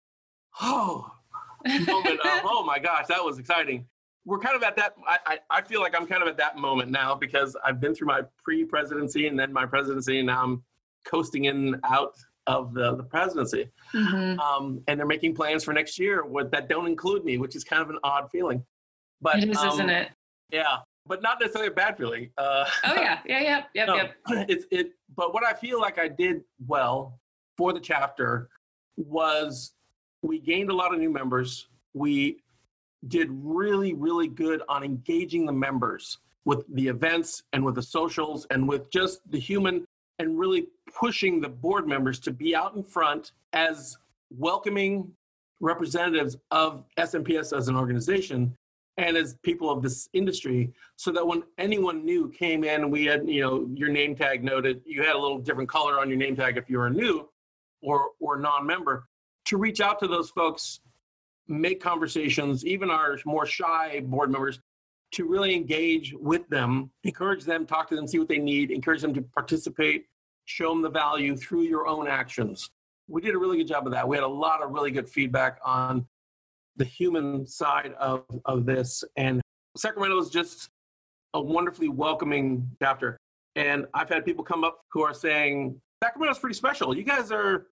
oh, 0.61 1.11
moment 1.65 2.19
of, 2.19 2.25
oh 2.43 2.63
my 2.65 2.79
gosh, 2.79 3.07
that 3.07 3.23
was 3.23 3.39
exciting. 3.39 3.85
We're 4.25 4.39
kind 4.39 4.55
of 4.55 4.63
at 4.63 4.75
that, 4.75 4.95
I, 5.07 5.17
I, 5.25 5.37
I 5.49 5.61
feel 5.61 5.81
like 5.81 5.95
I'm 5.99 6.05
kind 6.05 6.21
of 6.21 6.27
at 6.27 6.37
that 6.37 6.57
moment 6.57 6.91
now 6.91 7.15
because 7.15 7.55
I've 7.65 7.79
been 7.79 7.95
through 7.95 8.07
my 8.07 8.21
pre 8.43 8.65
presidency 8.65 9.27
and 9.27 9.39
then 9.39 9.51
my 9.51 9.65
presidency, 9.65 10.19
and 10.19 10.27
now 10.27 10.43
I'm 10.43 10.63
coasting 11.05 11.45
in 11.45 11.79
out 11.83 12.15
of 12.47 12.73
the, 12.73 12.95
the 12.95 13.03
presidency. 13.03 13.69
Mhm. 13.93 14.37
Um, 14.39 14.81
and 14.87 14.99
they're 14.99 15.07
making 15.07 15.35
plans 15.35 15.63
for 15.63 15.73
next 15.73 15.99
year 15.99 16.25
with, 16.25 16.51
that 16.51 16.67
don't 16.67 16.87
include 16.87 17.23
me, 17.23 17.37
which 17.37 17.55
is 17.55 17.63
kind 17.63 17.81
of 17.81 17.89
an 17.89 17.97
odd 18.03 18.29
feeling. 18.31 18.63
But 19.21 19.43
It 19.43 19.49
is, 19.49 19.57
um, 19.57 19.69
isn't 19.69 19.89
it? 19.89 20.09
Yeah, 20.51 20.77
but 21.05 21.21
not 21.21 21.39
necessarily 21.39 21.69
a 21.71 21.75
bad 21.75 21.97
feeling. 21.97 22.31
Uh, 22.37 22.65
Oh 22.85 22.95
yeah, 22.95 23.19
yeah, 23.25 23.39
yeah, 23.41 23.63
yep, 23.73 23.87
no, 23.87 23.95
yep. 23.95 24.15
it's 24.49 24.65
it. 24.71 24.91
But 25.15 25.33
what 25.33 25.45
I 25.45 25.53
feel 25.53 25.79
like 25.79 25.99
I 25.99 26.07
did 26.07 26.41
well 26.65 27.19
for 27.57 27.73
the 27.73 27.79
chapter 27.79 28.49
was 28.97 29.73
we 30.21 30.39
gained 30.39 30.69
a 30.69 30.75
lot 30.75 30.93
of 30.93 30.99
new 30.99 31.09
members. 31.09 31.67
We 31.93 32.37
did 33.07 33.29
really, 33.31 33.93
really 33.93 34.27
good 34.27 34.61
on 34.67 34.83
engaging 34.83 35.45
the 35.45 35.53
members 35.53 36.17
with 36.45 36.63
the 36.73 36.87
events 36.87 37.43
and 37.53 37.63
with 37.63 37.75
the 37.75 37.81
socials 37.81 38.45
and 38.49 38.67
with 38.67 38.89
just 38.89 39.21
the 39.31 39.39
human 39.39 39.85
and 40.19 40.37
really 40.37 40.67
pushing 40.93 41.39
the 41.39 41.47
board 41.47 41.87
members 41.87 42.19
to 42.19 42.31
be 42.31 42.55
out 42.55 42.75
in 42.75 42.83
front 42.83 43.31
as 43.53 43.97
welcoming 44.37 45.09
representatives 45.61 46.37
of 46.51 46.83
SMPS 46.97 47.55
as 47.57 47.67
an 47.67 47.75
organization 47.75 48.55
and 48.97 49.15
as 49.15 49.35
people 49.43 49.69
of 49.69 49.81
this 49.81 50.09
industry 50.13 50.73
so 50.97 51.11
that 51.11 51.25
when 51.25 51.43
anyone 51.57 52.03
new 52.03 52.29
came 52.29 52.63
in 52.63 52.89
we 52.89 53.05
had 53.05 53.27
you 53.27 53.41
know 53.41 53.69
your 53.73 53.89
name 53.89 54.15
tag 54.15 54.43
noted 54.43 54.81
you 54.85 55.01
had 55.01 55.15
a 55.15 55.17
little 55.17 55.37
different 55.37 55.69
color 55.69 55.99
on 55.99 56.09
your 56.09 56.17
name 56.17 56.35
tag 56.35 56.57
if 56.57 56.69
you 56.69 56.77
were 56.77 56.89
new 56.89 57.27
or 57.81 58.09
or 58.19 58.37
non-member 58.37 59.07
to 59.49 59.57
reach 59.57 59.81
out 59.81 59.99
to 59.99 60.07
those 60.07 60.29
folks 60.29 60.79
make 61.47 61.81
conversations 61.81 62.65
even 62.65 62.89
our 62.89 63.17
more 63.25 63.45
shy 63.45 64.01
board 64.05 64.31
members 64.31 64.59
to 65.11 65.25
really 65.25 65.55
engage 65.55 66.13
with 66.19 66.47
them 66.49 66.89
encourage 67.03 67.43
them 67.43 67.65
talk 67.65 67.89
to 67.89 67.95
them 67.95 68.07
see 68.07 68.19
what 68.19 68.27
they 68.27 68.37
need 68.37 68.71
encourage 68.71 69.01
them 69.01 69.13
to 69.13 69.21
participate 69.21 70.05
show 70.45 70.69
them 70.69 70.81
the 70.81 70.89
value 70.89 71.35
through 71.35 71.63
your 71.63 71.87
own 71.87 72.07
actions 72.07 72.69
we 73.07 73.21
did 73.21 73.33
a 73.33 73.37
really 73.37 73.57
good 73.57 73.67
job 73.67 73.85
of 73.87 73.91
that 73.91 74.07
we 74.07 74.15
had 74.15 74.23
a 74.23 74.27
lot 74.27 74.61
of 74.61 74.71
really 74.71 74.91
good 74.91 75.09
feedback 75.09 75.59
on 75.65 76.05
the 76.79 76.85
human 76.85 77.45
side 77.45 77.93
of, 77.99 78.23
of 78.45 78.65
this. 78.65 79.03
And 79.17 79.41
Sacramento 79.77 80.17
is 80.17 80.29
just 80.29 80.69
a 81.35 81.41
wonderfully 81.41 81.89
welcoming 81.89 82.67
chapter. 82.81 83.17
And 83.55 83.85
I've 83.93 84.09
had 84.09 84.25
people 84.25 84.43
come 84.43 84.63
up 84.63 84.79
who 84.91 85.01
are 85.01 85.13
saying, 85.13 85.79
Sacramento's 86.01 86.39
pretty 86.39 86.55
special. 86.55 86.95
You 86.95 87.03
guys 87.03 87.31
are, 87.31 87.67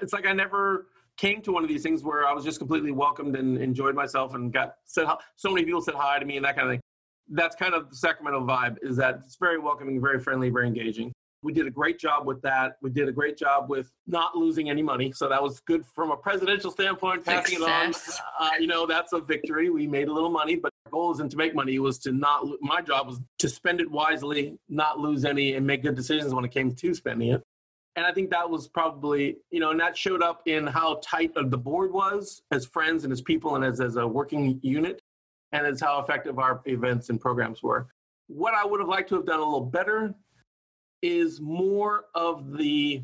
it's 0.00 0.12
like 0.12 0.26
I 0.26 0.32
never 0.32 0.86
came 1.16 1.42
to 1.42 1.52
one 1.52 1.62
of 1.62 1.68
these 1.68 1.82
things 1.82 2.02
where 2.02 2.26
I 2.26 2.32
was 2.32 2.44
just 2.44 2.58
completely 2.58 2.92
welcomed 2.92 3.36
and 3.36 3.58
enjoyed 3.58 3.94
myself 3.94 4.34
and 4.34 4.52
got 4.52 4.76
said, 4.84 5.06
so 5.36 5.50
many 5.50 5.64
people 5.64 5.80
said 5.80 5.94
hi 5.94 6.18
to 6.18 6.24
me 6.24 6.36
and 6.36 6.44
that 6.44 6.56
kind 6.56 6.68
of 6.68 6.72
thing. 6.74 6.80
That's 7.28 7.56
kind 7.56 7.74
of 7.74 7.90
the 7.90 7.96
Sacramento 7.96 8.46
vibe 8.46 8.76
is 8.82 8.96
that 8.98 9.22
it's 9.24 9.36
very 9.36 9.58
welcoming, 9.58 10.00
very 10.00 10.20
friendly, 10.20 10.50
very 10.50 10.66
engaging. 10.66 11.12
We 11.42 11.52
did 11.52 11.66
a 11.66 11.70
great 11.70 11.98
job 11.98 12.26
with 12.26 12.40
that. 12.42 12.76
We 12.82 12.90
did 12.90 13.08
a 13.08 13.12
great 13.12 13.36
job 13.36 13.68
with 13.68 13.90
not 14.06 14.36
losing 14.36 14.70
any 14.70 14.82
money. 14.82 15.12
So 15.12 15.28
that 15.28 15.42
was 15.42 15.60
good 15.60 15.84
from 15.86 16.10
a 16.10 16.16
presidential 16.16 16.70
standpoint, 16.70 17.24
passing 17.24 17.58
Success. 17.58 18.18
it 18.18 18.22
on. 18.40 18.48
Uh, 18.48 18.50
you 18.58 18.66
know, 18.66 18.86
that's 18.86 19.12
a 19.12 19.20
victory. 19.20 19.70
We 19.70 19.86
made 19.86 20.08
a 20.08 20.12
little 20.12 20.30
money, 20.30 20.56
but 20.56 20.72
our 20.86 20.92
goal 20.92 21.12
isn't 21.12 21.30
to 21.30 21.36
make 21.36 21.54
money. 21.54 21.74
It 21.74 21.80
was 21.80 21.98
to 22.00 22.12
not, 22.12 22.46
my 22.60 22.80
job 22.80 23.08
was 23.08 23.20
to 23.38 23.48
spend 23.48 23.80
it 23.80 23.90
wisely, 23.90 24.56
not 24.68 24.98
lose 24.98 25.24
any, 25.24 25.54
and 25.54 25.66
make 25.66 25.82
good 25.82 25.94
decisions 25.94 26.34
when 26.34 26.44
it 26.44 26.52
came 26.52 26.74
to 26.74 26.94
spending 26.94 27.30
it. 27.30 27.42
And 27.96 28.04
I 28.04 28.12
think 28.12 28.30
that 28.30 28.48
was 28.48 28.68
probably, 28.68 29.38
you 29.50 29.58
know, 29.58 29.70
and 29.70 29.80
that 29.80 29.96
showed 29.96 30.22
up 30.22 30.42
in 30.44 30.66
how 30.66 31.00
tight 31.02 31.32
the 31.34 31.56
board 31.56 31.92
was 31.92 32.42
as 32.50 32.66
friends 32.66 33.04
and 33.04 33.12
as 33.12 33.22
people 33.22 33.56
and 33.56 33.64
as, 33.64 33.80
as 33.80 33.96
a 33.96 34.06
working 34.06 34.60
unit, 34.62 35.00
and 35.52 35.66
as 35.66 35.80
how 35.80 36.00
effective 36.00 36.38
our 36.38 36.60
events 36.66 37.08
and 37.08 37.18
programs 37.18 37.62
were. 37.62 37.86
What 38.28 38.52
I 38.52 38.66
would 38.66 38.80
have 38.80 38.88
liked 38.88 39.08
to 39.10 39.14
have 39.16 39.26
done 39.26 39.40
a 39.40 39.44
little 39.44 39.64
better 39.64 40.14
is 41.00 41.40
more 41.40 42.04
of 42.14 42.58
the 42.58 43.02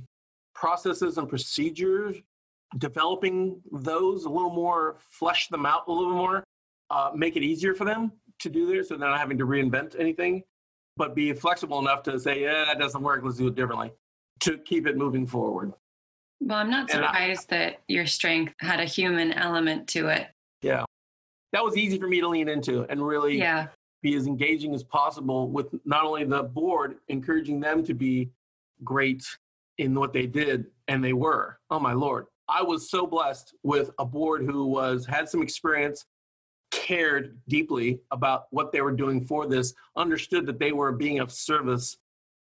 processes 0.54 1.16
and 1.16 1.26
procedures, 1.26 2.16
developing 2.76 3.62
those 3.70 4.24
a 4.24 4.28
little 4.28 4.52
more, 4.52 4.96
flesh 4.98 5.48
them 5.48 5.64
out 5.64 5.84
a 5.88 5.92
little 5.92 6.12
more, 6.12 6.44
uh, 6.90 7.12
make 7.14 7.36
it 7.36 7.42
easier 7.42 7.74
for 7.74 7.86
them 7.86 8.12
to 8.40 8.50
do 8.50 8.66
this 8.66 8.88
so 8.88 8.96
they're 8.96 9.08
not 9.08 9.18
having 9.18 9.38
to 9.38 9.46
reinvent 9.46 9.98
anything, 9.98 10.42
but 10.98 11.14
be 11.14 11.32
flexible 11.32 11.78
enough 11.78 12.02
to 12.02 12.18
say, 12.18 12.42
yeah, 12.42 12.66
that 12.66 12.78
doesn't 12.78 13.02
work, 13.02 13.22
let's 13.24 13.38
do 13.38 13.46
it 13.46 13.54
differently 13.54 13.90
to 14.42 14.58
keep 14.58 14.86
it 14.86 14.96
moving 14.96 15.26
forward. 15.26 15.72
Well, 16.40 16.58
I'm 16.58 16.70
not 16.70 16.90
surprised 16.90 17.52
I, 17.52 17.56
that 17.56 17.80
your 17.88 18.06
strength 18.06 18.54
had 18.60 18.80
a 18.80 18.84
human 18.84 19.32
element 19.32 19.88
to 19.88 20.08
it. 20.08 20.28
Yeah. 20.60 20.84
That 21.52 21.62
was 21.62 21.76
easy 21.76 21.98
for 21.98 22.08
me 22.08 22.20
to 22.20 22.28
lean 22.28 22.48
into 22.48 22.84
and 22.88 23.06
really 23.06 23.38
yeah 23.38 23.68
be 24.02 24.14
as 24.16 24.26
engaging 24.26 24.74
as 24.74 24.82
possible 24.82 25.48
with 25.48 25.68
not 25.84 26.04
only 26.04 26.24
the 26.24 26.42
board, 26.42 26.96
encouraging 27.08 27.60
them 27.60 27.84
to 27.84 27.94
be 27.94 28.28
great 28.84 29.24
in 29.78 29.94
what 29.94 30.12
they 30.12 30.26
did, 30.26 30.66
and 30.88 31.02
they 31.02 31.12
were. 31.12 31.58
Oh 31.70 31.78
my 31.78 31.92
lord. 31.92 32.26
I 32.48 32.62
was 32.62 32.90
so 32.90 33.06
blessed 33.06 33.54
with 33.62 33.90
a 33.98 34.04
board 34.04 34.44
who 34.44 34.66
was 34.66 35.06
had 35.06 35.28
some 35.28 35.40
experience, 35.40 36.04
cared 36.70 37.38
deeply 37.48 38.00
about 38.10 38.46
what 38.50 38.72
they 38.72 38.80
were 38.80 38.92
doing 38.92 39.24
for 39.24 39.46
this, 39.46 39.72
understood 39.96 40.46
that 40.46 40.58
they 40.58 40.72
were 40.72 40.92
being 40.92 41.20
of 41.20 41.30
service 41.30 41.96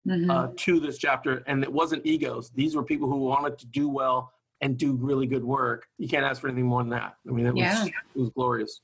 mm-hmm. 0.08 0.30
uh, 0.30 0.48
to 0.56 0.80
this 0.80 0.98
chapter, 0.98 1.42
and 1.46 1.62
it 1.62 1.72
wasn't 1.72 2.04
egos. 2.06 2.50
These 2.50 2.74
were 2.74 2.82
people 2.82 3.08
who 3.08 3.18
wanted 3.18 3.58
to 3.58 3.66
do 3.66 3.88
well 3.88 4.32
and 4.60 4.76
do 4.76 4.94
really 4.94 5.26
good 5.26 5.44
work. 5.44 5.86
You 5.98 6.08
can't 6.08 6.24
ask 6.24 6.40
for 6.40 6.48
anything 6.48 6.66
more 6.66 6.82
than 6.82 6.90
that. 6.90 7.16
I 7.28 7.32
mean, 7.32 7.46
it 7.46 7.54
was 7.54 7.62
yeah. 7.62 7.84
it 7.84 8.18
was 8.18 8.30
glorious. 8.30 8.80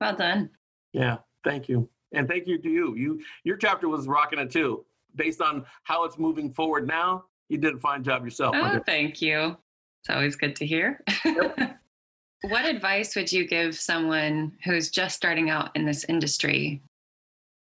Well 0.00 0.14
done. 0.14 0.50
Yeah, 0.92 1.18
thank 1.44 1.68
you 1.68 1.88
and 2.12 2.28
thank 2.28 2.46
you 2.46 2.58
to 2.58 2.68
you. 2.68 2.94
You 2.96 3.20
your 3.44 3.56
chapter 3.56 3.88
was 3.88 4.06
rocking 4.06 4.38
it 4.38 4.50
too. 4.50 4.84
Based 5.14 5.40
on 5.40 5.64
how 5.84 6.04
it's 6.04 6.18
moving 6.18 6.52
forward 6.52 6.86
now, 6.86 7.24
you 7.48 7.58
did 7.58 7.74
a 7.74 7.78
fine 7.78 8.02
job 8.04 8.24
yourself. 8.24 8.54
Oh, 8.56 8.80
thank 8.84 9.20
you. 9.20 9.56
It's 10.02 10.10
always 10.10 10.36
good 10.36 10.54
to 10.56 10.66
hear. 10.66 11.02
Yep. 11.24 11.78
what 12.48 12.64
advice 12.64 13.16
would 13.16 13.32
you 13.32 13.46
give 13.46 13.74
someone 13.74 14.52
who's 14.64 14.90
just 14.90 15.16
starting 15.16 15.50
out 15.50 15.70
in 15.74 15.84
this 15.84 16.04
industry? 16.04 16.82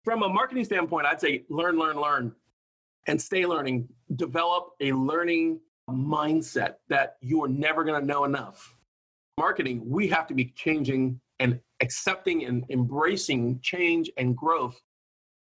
From 0.04 0.24
a 0.24 0.30
marketing 0.30 0.66
standpoint, 0.66 1.08
I'd 1.08 1.20
say 1.20 1.44
learn, 1.50 1.78
learn, 1.80 1.98
learn, 2.00 2.36
and 3.08 3.22
stay 3.22 3.46
learning. 3.46 3.88
Develop 4.16 4.72
a 4.82 4.92
learning 4.92 5.60
mindset 5.90 6.76
that 6.90 7.18
you 7.22 7.44
are 7.44 7.48
never 7.48 7.84
going 7.84 8.00
to 8.00 8.06
know 8.06 8.26
enough. 8.26 8.76
Marketing, 9.38 9.82
we 9.86 10.08
have 10.08 10.28
to 10.28 10.34
be 10.34 10.46
changing 10.56 11.20
and 11.40 11.60
accepting 11.82 12.46
and 12.46 12.66
embracing 12.70 13.60
change 13.62 14.12
and 14.18 14.36
growth 14.36 14.80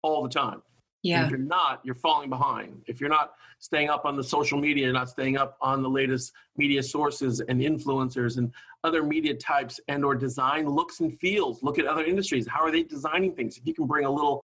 all 0.01 0.21
the 0.23 0.29
time. 0.29 0.61
Yeah. 1.01 1.17
And 1.17 1.25
if 1.25 1.31
you're 1.31 1.39
not, 1.39 1.81
you're 1.83 1.95
falling 1.95 2.29
behind. 2.29 2.81
If 2.87 2.99
you're 2.99 3.11
not 3.11 3.33
staying 3.59 3.89
up 3.89 4.05
on 4.05 4.15
the 4.15 4.23
social 4.23 4.59
media, 4.59 4.85
you're 4.85 4.93
not 4.93 5.09
staying 5.09 5.37
up 5.37 5.55
on 5.61 5.83
the 5.83 5.89
latest 5.89 6.33
media 6.57 6.81
sources 6.81 7.41
and 7.41 7.61
influencers 7.61 8.37
and 8.37 8.51
other 8.83 9.03
media 9.03 9.35
types 9.35 9.79
and 9.87 10.03
or 10.03 10.15
design 10.15 10.67
looks 10.67 11.01
and 11.01 11.17
feels. 11.19 11.61
Look 11.61 11.77
at 11.79 11.85
other 11.85 12.03
industries. 12.03 12.47
How 12.47 12.61
are 12.61 12.71
they 12.71 12.83
designing 12.83 13.33
things? 13.33 13.57
If 13.57 13.67
you 13.67 13.73
can 13.73 13.85
bring 13.85 14.05
a 14.05 14.11
little 14.11 14.44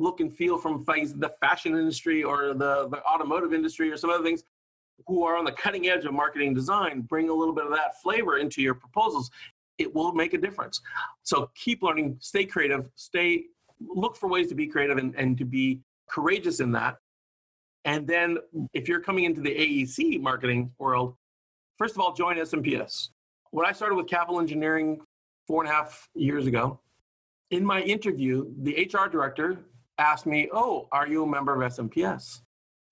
look 0.00 0.20
and 0.20 0.34
feel 0.34 0.58
from 0.58 0.84
the 0.84 1.32
fashion 1.40 1.76
industry 1.76 2.24
or 2.24 2.54
the, 2.54 2.88
the 2.88 3.02
automotive 3.04 3.52
industry 3.52 3.90
or 3.90 3.96
some 3.96 4.10
other 4.10 4.24
things 4.24 4.42
who 5.06 5.24
are 5.24 5.36
on 5.36 5.44
the 5.44 5.52
cutting 5.52 5.88
edge 5.88 6.04
of 6.04 6.12
marketing 6.12 6.52
design, 6.52 7.02
bring 7.02 7.28
a 7.30 7.32
little 7.32 7.54
bit 7.54 7.64
of 7.64 7.70
that 7.70 8.00
flavor 8.02 8.38
into 8.38 8.60
your 8.60 8.74
proposals 8.74 9.30
it 9.80 9.92
will 9.94 10.12
make 10.12 10.34
a 10.34 10.38
difference. 10.38 10.80
So 11.22 11.50
keep 11.54 11.82
learning, 11.82 12.18
stay 12.20 12.44
creative, 12.44 12.90
stay 12.96 13.44
look 13.80 14.14
for 14.14 14.28
ways 14.28 14.48
to 14.48 14.54
be 14.54 14.66
creative 14.66 14.98
and, 14.98 15.14
and 15.16 15.38
to 15.38 15.44
be 15.46 15.80
courageous 16.08 16.60
in 16.60 16.70
that. 16.72 16.98
And 17.86 18.06
then 18.06 18.36
if 18.74 18.88
you're 18.88 19.00
coming 19.00 19.24
into 19.24 19.40
the 19.40 19.50
AEC 19.50 20.20
marketing 20.20 20.70
world, 20.78 21.16
first 21.78 21.94
of 21.94 22.00
all, 22.02 22.12
join 22.12 22.36
SMPS. 22.36 23.08
When 23.52 23.64
I 23.66 23.72
started 23.72 23.94
with 23.94 24.06
Capital 24.06 24.38
Engineering 24.38 25.00
four 25.46 25.62
and 25.62 25.70
a 25.70 25.74
half 25.74 26.08
years 26.14 26.46
ago, 26.46 26.78
in 27.50 27.64
my 27.64 27.80
interview, 27.80 28.52
the 28.58 28.86
HR 28.92 29.08
director 29.08 29.64
asked 30.00 30.26
me, 30.26 30.48
Oh, 30.52 30.88
are 30.92 31.06
you 31.06 31.22
a 31.22 31.26
member 31.26 31.54
of 31.54 31.72
SMPS? 31.72 32.40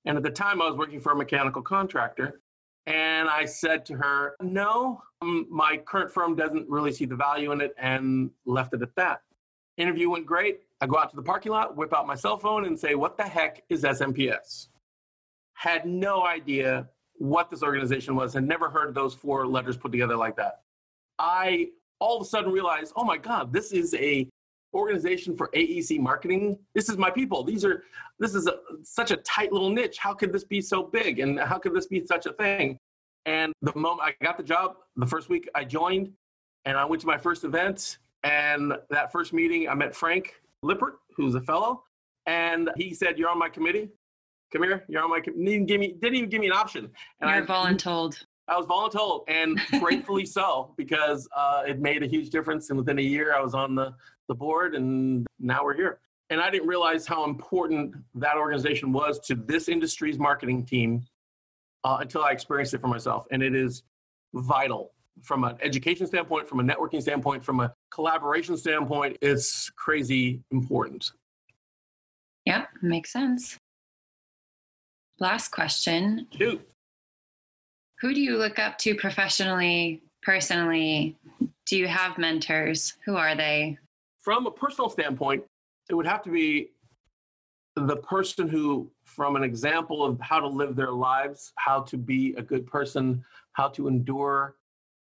And 0.04 0.16
at 0.16 0.22
the 0.22 0.30
time, 0.30 0.62
I 0.62 0.66
was 0.66 0.76
working 0.76 1.00
for 1.00 1.12
a 1.12 1.16
mechanical 1.16 1.62
contractor. 1.62 2.40
And 2.86 3.28
I 3.28 3.44
said 3.44 3.84
to 3.86 3.94
her, 3.94 4.36
No, 4.40 5.02
um, 5.22 5.46
my 5.50 5.76
current 5.76 6.10
firm 6.10 6.36
doesn't 6.36 6.68
really 6.68 6.92
see 6.92 7.04
the 7.04 7.16
value 7.16 7.52
in 7.52 7.60
it 7.60 7.74
and 7.78 8.30
left 8.46 8.74
it 8.74 8.82
at 8.82 8.94
that. 8.96 9.22
Interview 9.76 10.10
went 10.10 10.26
great. 10.26 10.60
I 10.80 10.86
go 10.86 10.98
out 10.98 11.10
to 11.10 11.16
the 11.16 11.22
parking 11.22 11.52
lot, 11.52 11.76
whip 11.76 11.92
out 11.94 12.06
my 12.06 12.14
cell 12.14 12.38
phone, 12.38 12.64
and 12.64 12.78
say, 12.78 12.94
What 12.94 13.16
the 13.16 13.24
heck 13.24 13.62
is 13.68 13.82
SMPS? 13.82 14.68
Had 15.54 15.86
no 15.86 16.24
idea 16.24 16.88
what 17.14 17.50
this 17.50 17.62
organization 17.62 18.14
was 18.14 18.36
and 18.36 18.46
never 18.46 18.70
heard 18.70 18.94
those 18.94 19.12
four 19.14 19.46
letters 19.46 19.76
put 19.76 19.90
together 19.90 20.16
like 20.16 20.36
that. 20.36 20.60
I 21.18 21.70
all 22.00 22.16
of 22.16 22.22
a 22.22 22.24
sudden 22.24 22.52
realized, 22.52 22.92
oh 22.96 23.04
my 23.04 23.16
God, 23.16 23.52
this 23.52 23.72
is 23.72 23.94
a 23.94 24.28
organization 24.74 25.36
for 25.36 25.48
AEC 25.54 25.98
marketing. 25.98 26.58
This 26.74 26.88
is 26.88 26.96
my 26.96 27.10
people. 27.10 27.42
These 27.42 27.64
are 27.64 27.84
this 28.18 28.34
is 28.34 28.46
a, 28.46 28.58
such 28.82 29.10
a 29.10 29.16
tight 29.18 29.52
little 29.52 29.70
niche. 29.70 29.98
How 29.98 30.14
could 30.14 30.32
this 30.32 30.44
be 30.44 30.60
so 30.60 30.82
big? 30.82 31.20
And 31.20 31.38
how 31.38 31.58
could 31.58 31.74
this 31.74 31.86
be 31.86 32.04
such 32.06 32.26
a 32.26 32.32
thing? 32.32 32.78
And 33.26 33.52
the 33.62 33.74
moment 33.74 34.00
I 34.02 34.24
got 34.24 34.36
the 34.36 34.42
job, 34.42 34.76
the 34.96 35.06
first 35.06 35.28
week 35.28 35.48
I 35.54 35.64
joined, 35.64 36.10
and 36.64 36.76
I 36.76 36.84
went 36.84 37.00
to 37.02 37.06
my 37.06 37.18
first 37.18 37.44
event. 37.44 37.98
And 38.24 38.74
that 38.90 39.12
first 39.12 39.32
meeting, 39.32 39.68
I 39.68 39.74
met 39.74 39.94
Frank 39.94 40.34
Lippert, 40.62 40.98
who's 41.16 41.34
a 41.34 41.40
fellow, 41.40 41.84
and 42.26 42.70
he 42.76 42.94
said, 42.94 43.18
"You're 43.18 43.30
on 43.30 43.38
my 43.38 43.48
committee. 43.48 43.90
Come 44.52 44.62
here. 44.64 44.84
You're 44.88 45.02
on 45.02 45.10
my 45.10 45.20
committee." 45.20 45.44
Didn't 45.44 45.66
give 45.66 45.80
me 45.80 45.94
didn't 46.00 46.16
even 46.16 46.30
give 46.30 46.40
me 46.40 46.48
an 46.48 46.52
option. 46.52 46.90
And 47.20 47.30
You're 47.30 47.42
I, 47.42 47.46
voluntold. 47.46 48.24
I 48.48 48.56
was 48.56 48.66
voluntold, 48.66 49.24
and 49.28 49.60
gratefully 49.80 50.26
so, 50.26 50.74
because 50.76 51.28
uh, 51.36 51.62
it 51.66 51.80
made 51.80 52.02
a 52.02 52.06
huge 52.06 52.30
difference. 52.30 52.70
And 52.70 52.78
within 52.78 52.98
a 52.98 53.02
year, 53.02 53.34
I 53.34 53.40
was 53.40 53.54
on 53.54 53.74
the 53.74 53.94
the 54.28 54.34
board, 54.34 54.74
and 54.74 55.26
now 55.38 55.64
we're 55.64 55.74
here. 55.74 56.00
And 56.30 56.40
I 56.40 56.50
didn't 56.50 56.68
realize 56.68 57.06
how 57.06 57.24
important 57.24 57.94
that 58.14 58.36
organization 58.36 58.92
was 58.92 59.18
to 59.20 59.34
this 59.34 59.68
industry's 59.68 60.18
marketing 60.18 60.64
team 60.64 61.04
uh, 61.84 61.98
until 62.00 62.22
I 62.22 62.32
experienced 62.32 62.74
it 62.74 62.80
for 62.80 62.88
myself. 62.88 63.26
And 63.30 63.42
it 63.42 63.54
is 63.54 63.82
vital 64.34 64.92
from 65.22 65.44
an 65.44 65.56
education 65.62 66.06
standpoint, 66.06 66.48
from 66.48 66.60
a 66.60 66.62
networking 66.62 67.00
standpoint, 67.00 67.44
from 67.44 67.60
a 67.60 67.72
collaboration 67.90 68.56
standpoint. 68.56 69.16
It's 69.22 69.70
crazy 69.70 70.42
important. 70.50 71.12
Yep, 72.44 72.68
makes 72.82 73.12
sense. 73.12 73.58
Last 75.18 75.48
question. 75.48 76.28
Shoot. 76.36 76.60
Who 78.00 78.14
do 78.14 78.20
you 78.20 78.36
look 78.36 78.58
up 78.58 78.78
to 78.78 78.94
professionally 78.94 80.02
personally, 80.22 81.16
do 81.66 81.76
you 81.76 81.86
have 81.86 82.18
mentors? 82.18 82.94
Who 83.06 83.16
are 83.16 83.34
they? 83.34 83.78
From 84.20 84.46
a 84.46 84.50
personal 84.50 84.90
standpoint, 84.90 85.44
it 85.88 85.94
would 85.94 86.06
have 86.06 86.22
to 86.22 86.30
be 86.30 86.70
the 87.76 87.96
person 87.96 88.48
who, 88.48 88.90
from 89.04 89.36
an 89.36 89.44
example 89.44 90.04
of 90.04 90.20
how 90.20 90.40
to 90.40 90.48
live 90.48 90.74
their 90.74 90.90
lives, 90.90 91.52
how 91.56 91.82
to 91.82 91.96
be 91.96 92.34
a 92.36 92.42
good 92.42 92.66
person, 92.66 93.24
how 93.52 93.68
to 93.68 93.88
endure, 93.88 94.56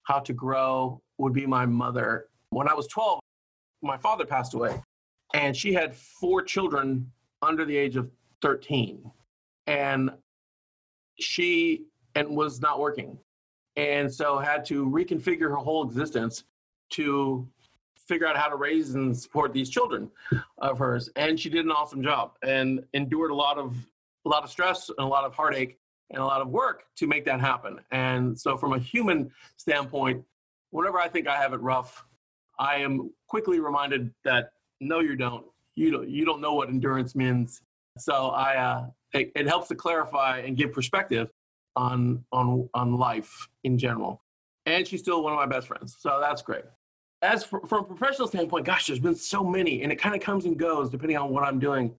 how 0.04 0.18
to 0.20 0.32
grow, 0.32 1.00
would 1.18 1.32
be 1.32 1.46
my 1.46 1.66
mother. 1.66 2.28
When 2.50 2.68
I 2.68 2.74
was 2.74 2.86
12, 2.88 3.20
my 3.82 3.96
father 3.96 4.24
passed 4.24 4.54
away, 4.54 4.82
and 5.34 5.56
she 5.56 5.72
had 5.72 5.94
four 5.94 6.42
children 6.42 7.10
under 7.42 7.64
the 7.64 7.76
age 7.76 7.96
of 7.96 8.10
13. 8.42 9.10
And 9.66 10.10
she 11.18 11.84
and 12.14 12.36
was 12.36 12.60
not 12.60 12.80
working. 12.80 13.18
And 13.76 14.12
so 14.12 14.38
had 14.38 14.64
to 14.66 14.86
reconfigure 14.86 15.48
her 15.48 15.56
whole 15.56 15.86
existence 15.86 16.44
to 16.90 17.46
figure 18.08 18.26
out 18.26 18.36
how 18.36 18.48
to 18.48 18.56
raise 18.56 18.94
and 18.94 19.16
support 19.16 19.52
these 19.52 19.68
children 19.68 20.10
of 20.58 20.78
hers. 20.78 21.10
And 21.14 21.38
she 21.38 21.50
did 21.50 21.64
an 21.64 21.70
awesome 21.70 22.02
job 22.02 22.32
and 22.42 22.82
endured 22.94 23.30
a 23.30 23.34
lot 23.34 23.58
of 23.58 23.76
a 24.24 24.28
lot 24.28 24.42
of 24.42 24.50
stress 24.50 24.88
and 24.88 24.98
a 24.98 25.06
lot 25.06 25.24
of 25.24 25.34
heartache 25.34 25.78
and 26.10 26.20
a 26.20 26.24
lot 26.24 26.40
of 26.40 26.48
work 26.48 26.84
to 26.96 27.06
make 27.06 27.24
that 27.26 27.40
happen. 27.40 27.78
And 27.90 28.38
so 28.38 28.56
from 28.56 28.72
a 28.72 28.78
human 28.78 29.30
standpoint, 29.56 30.24
whenever 30.70 30.98
I 30.98 31.08
think 31.08 31.28
I 31.28 31.36
have 31.36 31.52
it 31.52 31.60
rough, 31.60 32.04
I 32.58 32.76
am 32.76 33.10
quickly 33.26 33.60
reminded 33.60 34.12
that 34.24 34.52
no, 34.80 35.00
you 35.00 35.16
don't. 35.16 35.44
You 35.74 35.90
don't. 35.90 36.08
You 36.08 36.24
don't 36.24 36.40
know 36.40 36.54
what 36.54 36.68
endurance 36.68 37.14
means. 37.14 37.62
So 37.98 38.28
I, 38.28 38.56
uh, 38.56 38.86
it, 39.12 39.32
it 39.34 39.46
helps 39.46 39.68
to 39.68 39.74
clarify 39.74 40.38
and 40.38 40.56
give 40.56 40.72
perspective 40.72 41.30
on 41.76 42.24
on 42.32 42.68
on 42.74 42.96
life 42.96 43.48
in 43.64 43.78
general. 43.78 44.22
And 44.66 44.86
she's 44.86 45.00
still 45.00 45.22
one 45.22 45.32
of 45.32 45.38
my 45.38 45.46
best 45.46 45.68
friends, 45.68 45.96
so 45.98 46.18
that's 46.20 46.42
great. 46.42 46.64
As 47.22 47.42
for, 47.44 47.66
from 47.66 47.80
a 47.80 47.84
professional 47.84 48.28
standpoint, 48.28 48.64
gosh, 48.64 48.86
there's 48.86 49.00
been 49.00 49.14
so 49.14 49.42
many, 49.42 49.82
and 49.82 49.90
it 49.90 49.96
kind 49.96 50.14
of 50.14 50.20
comes 50.20 50.44
and 50.44 50.56
goes 50.56 50.88
depending 50.88 51.16
on 51.16 51.30
what 51.30 51.42
I'm 51.42 51.58
doing. 51.58 51.94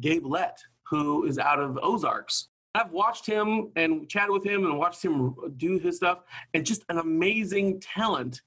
Gabe 0.00 0.24
Lett, 0.24 0.58
who 0.84 1.24
is 1.26 1.38
out 1.38 1.58
of 1.58 1.78
Ozarks, 1.82 2.48
I've 2.74 2.92
watched 2.92 3.26
him 3.26 3.70
and 3.76 4.08
chatted 4.08 4.30
with 4.30 4.44
him 4.44 4.64
and 4.64 4.78
watched 4.78 5.04
him 5.04 5.34
do 5.56 5.78
his 5.78 5.96
stuff, 5.96 6.20
and 6.54 6.64
just 6.64 6.84
an 6.88 6.98
amazing 6.98 7.80
talent 7.80 8.40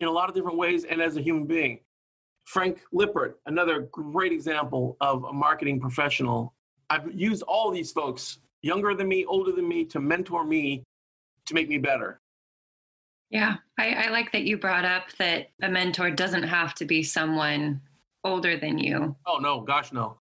in 0.00 0.08
a 0.08 0.12
lot 0.12 0.28
of 0.28 0.34
different 0.34 0.58
ways 0.58 0.84
and 0.84 1.00
as 1.00 1.16
a 1.16 1.22
human 1.22 1.46
being. 1.46 1.80
Frank 2.44 2.82
Lippert, 2.92 3.40
another 3.46 3.88
great 3.90 4.32
example 4.32 4.96
of 5.00 5.24
a 5.24 5.32
marketing 5.32 5.80
professional. 5.80 6.54
I've 6.90 7.12
used 7.14 7.42
all 7.42 7.70
these 7.70 7.90
folks, 7.90 8.38
younger 8.62 8.94
than 8.94 9.08
me, 9.08 9.24
older 9.24 9.50
than 9.50 9.66
me, 9.66 9.86
to 9.86 9.98
mentor 9.98 10.44
me 10.44 10.84
to 11.46 11.54
make 11.54 11.68
me 11.68 11.78
better. 11.78 12.20
Yeah, 13.30 13.56
I, 13.78 14.06
I 14.06 14.10
like 14.10 14.32
that 14.32 14.44
you 14.44 14.56
brought 14.56 14.84
up 14.84 15.04
that 15.18 15.50
a 15.62 15.68
mentor 15.68 16.10
doesn't 16.10 16.44
have 16.44 16.74
to 16.74 16.84
be 16.84 17.02
someone 17.02 17.80
older 18.22 18.56
than 18.56 18.78
you. 18.78 19.16
Oh 19.26 19.38
no, 19.38 19.60
gosh 19.60 19.92
no. 19.92 20.18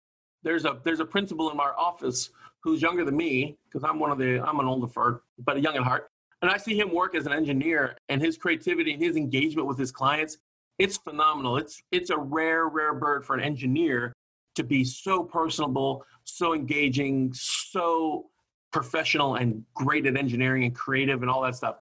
There's 0.43 0.65
a 0.65 0.81
there's 0.85 1.01
a 1.01 1.05
principal 1.05 1.51
in 1.51 1.61
our 1.61 1.79
office 1.79 2.31
who's 2.63 2.83
younger 2.83 3.05
than 3.05 3.17
me 3.17 3.57
because 3.65 3.85
I'm 3.85 3.99
one 3.99 4.11
of 4.11 4.19
the 4.19 4.41
I'm 4.47 4.61
an 4.61 4.67
older 4.67 4.89
fart, 4.89 5.23
but 5.39 5.57
a 5.57 5.61
young 5.61 5.77
at 5.77 5.83
heart. 5.83 6.09
And 6.43 6.51
I 6.51 6.59
see 6.59 6.79
him 6.79 6.93
work 6.93 7.15
as 7.15 7.27
an 7.27 7.33
engineer 7.33 7.97
and 8.09 8.21
his 8.21 8.37
creativity 8.37 8.93
and 8.93 9.03
his 9.03 9.17
engagement 9.17 9.67
with 9.67 9.79
his 9.79 9.91
clients. 9.91 10.39
It's 10.79 10.97
phenomenal. 10.97 11.57
It's 11.57 11.83
it's 11.91 12.11
a 12.11 12.19
rare, 12.19 12.69
rare 12.69 12.95
bird 12.95 13.25
for 13.25 13.35
an 13.35 13.43
engineer 13.43 14.13
to 14.57 14.65
be 14.65 14.85
so 14.85 15.23
personable, 15.23 16.05
so 16.25 16.55
engaging, 16.55 17.33
so 17.35 18.27
professional 18.73 19.37
and 19.37 19.65
great 19.75 20.07
at 20.07 20.17
engineering 20.17 20.65
and 20.65 20.75
creative 20.75 21.23
and 21.23 21.31
all 21.31 21.43
that 21.43 21.55
stuff. 21.55 21.77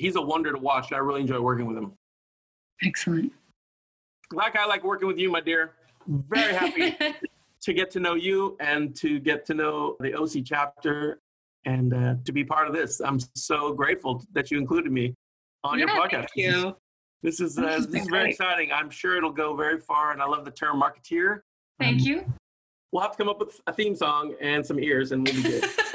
He's 0.00 0.16
a 0.16 0.22
wonder 0.22 0.50
to 0.50 0.58
watch, 0.58 0.88
and 0.88 0.96
I 0.96 1.00
really 1.00 1.20
enjoy 1.20 1.40
working 1.40 1.66
with 1.66 1.76
him. 1.76 1.92
Excellent. 2.82 3.32
Like 4.32 4.56
I 4.56 4.64
like 4.64 4.82
working 4.82 5.06
with 5.06 5.18
you, 5.18 5.30
my 5.30 5.42
dear. 5.42 5.72
Very 6.06 6.54
happy 6.54 6.96
to 7.60 7.72
get 7.74 7.90
to 7.90 8.00
know 8.00 8.14
you 8.14 8.56
and 8.60 8.96
to 8.96 9.20
get 9.20 9.44
to 9.46 9.54
know 9.54 9.96
the 10.00 10.14
OC 10.14 10.42
chapter 10.42 11.20
and 11.66 11.92
uh, 11.92 12.14
to 12.24 12.32
be 12.32 12.42
part 12.42 12.66
of 12.66 12.72
this. 12.72 13.02
I'm 13.02 13.18
so 13.34 13.74
grateful 13.74 14.24
that 14.32 14.50
you 14.50 14.56
included 14.56 14.90
me 14.90 15.14
on 15.64 15.78
yeah, 15.78 15.84
your 15.84 15.94
podcast. 15.94 16.28
Thank 16.34 16.36
you. 16.36 16.76
This 17.22 17.40
is 17.40 17.58
uh, 17.58 17.84
this 17.86 18.02
is 18.04 18.08
very 18.08 18.30
exciting. 18.30 18.72
I'm 18.72 18.88
sure 18.88 19.18
it'll 19.18 19.30
go 19.30 19.54
very 19.54 19.78
far, 19.78 20.12
and 20.12 20.22
I 20.22 20.26
love 20.26 20.46
the 20.46 20.50
term 20.50 20.80
marketeer. 20.80 21.40
Thank 21.78 22.00
Um, 22.00 22.06
you. 22.06 22.32
We'll 22.90 23.02
have 23.02 23.12
to 23.12 23.18
come 23.18 23.28
up 23.28 23.38
with 23.38 23.60
a 23.66 23.72
theme 23.74 23.94
song 23.94 24.34
and 24.40 24.64
some 24.64 24.80
ears, 24.80 25.12
and 25.12 25.26
we'll 25.26 25.36
be 25.36 25.42
good. 25.42 25.64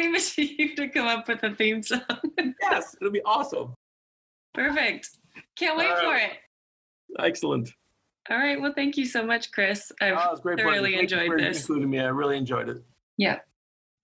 I'll 0.00 0.06
leave 0.10 0.14
it 0.16 0.22
to 0.34 0.42
you 0.62 0.76
to 0.76 0.88
come 0.88 1.06
up 1.06 1.28
with 1.28 1.42
a 1.42 1.54
theme 1.54 1.82
song. 1.82 2.00
yes, 2.62 2.96
it'll 3.00 3.12
be 3.12 3.22
awesome. 3.22 3.74
Perfect. 4.54 5.10
Can't 5.56 5.76
wait 5.76 5.90
All 5.90 6.00
for 6.00 6.16
it. 6.16 6.32
Excellent. 7.18 7.70
All 8.30 8.36
right. 8.38 8.60
Well, 8.60 8.72
thank 8.74 8.96
you 8.96 9.06
so 9.06 9.24
much, 9.24 9.52
Chris. 9.52 9.92
I've 10.00 10.14
Oh, 10.16 10.26
it 10.26 10.30
was 10.32 10.40
great 10.40 10.56
pleasure. 10.58 10.70
thoroughly 10.70 10.96
Thank 10.96 11.10
you 11.10 11.18
enjoyed 11.18 11.30
for 11.30 11.40
this. 11.40 11.60
including 11.60 11.90
me. 11.90 12.00
I 12.00 12.06
really 12.06 12.36
enjoyed 12.36 12.68
it. 12.68 12.82
Yeah. 13.16 13.38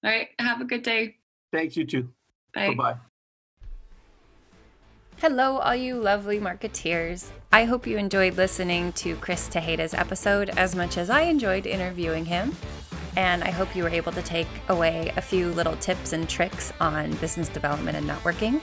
All 0.04 0.10
right. 0.10 0.28
Have 0.38 0.60
a 0.60 0.64
good 0.64 0.82
day. 0.82 1.16
Thanks, 1.52 1.76
you 1.76 1.86
too. 1.86 2.08
Bye. 2.54 2.68
Bye 2.68 2.74
bye. 2.74 2.96
Hello, 5.18 5.58
all 5.58 5.74
you 5.74 5.94
lovely 5.96 6.38
marketeers. 6.38 7.28
I 7.50 7.64
hope 7.64 7.86
you 7.86 7.96
enjoyed 7.96 8.36
listening 8.36 8.92
to 8.94 9.16
Chris 9.16 9.48
Tejeda's 9.48 9.94
episode 9.94 10.50
as 10.50 10.74
much 10.76 10.98
as 10.98 11.08
I 11.08 11.22
enjoyed 11.22 11.66
interviewing 11.66 12.26
him. 12.26 12.54
And 13.16 13.42
I 13.42 13.50
hope 13.50 13.74
you 13.74 13.82
were 13.82 13.88
able 13.88 14.12
to 14.12 14.22
take 14.22 14.46
away 14.68 15.12
a 15.16 15.22
few 15.22 15.50
little 15.52 15.76
tips 15.76 16.12
and 16.12 16.28
tricks 16.28 16.72
on 16.80 17.12
business 17.14 17.48
development 17.48 17.96
and 17.96 18.08
networking. 18.08 18.62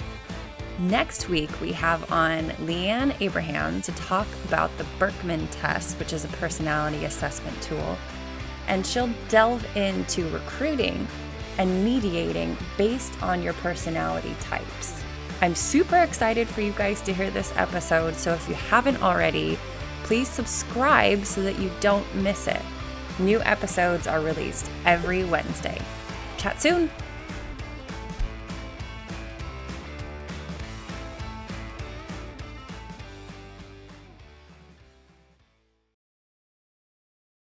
Next 0.79 1.29
week, 1.29 1.49
we 1.61 1.71
have 1.73 2.11
on 2.11 2.49
Leanne 2.65 3.15
Abraham 3.19 3.81
to 3.83 3.91
talk 3.93 4.27
about 4.45 4.75
the 4.77 4.85
Birkman 4.99 5.47
test, 5.51 5.99
which 5.99 6.13
is 6.13 6.25
a 6.25 6.29
personality 6.29 7.05
assessment 7.05 7.61
tool. 7.61 7.97
And 8.67 8.85
she'll 8.85 9.13
delve 9.27 9.65
into 9.75 10.27
recruiting 10.29 11.07
and 11.57 11.83
mediating 11.83 12.57
based 12.77 13.21
on 13.21 13.43
your 13.43 13.53
personality 13.53 14.35
types. 14.39 15.03
I'm 15.41 15.55
super 15.55 15.97
excited 15.97 16.47
for 16.47 16.61
you 16.61 16.71
guys 16.71 17.01
to 17.01 17.13
hear 17.13 17.29
this 17.29 17.53
episode. 17.55 18.15
So 18.15 18.33
if 18.33 18.47
you 18.47 18.55
haven't 18.55 19.01
already, 19.03 19.59
please 20.03 20.27
subscribe 20.27 21.25
so 21.25 21.41
that 21.41 21.59
you 21.59 21.69
don't 21.81 22.15
miss 22.15 22.47
it. 22.47 22.61
New 23.19 23.41
episodes 23.41 24.07
are 24.07 24.21
released 24.21 24.69
every 24.85 25.23
Wednesday. 25.23 25.79
Chat 26.37 26.61
soon. 26.61 26.89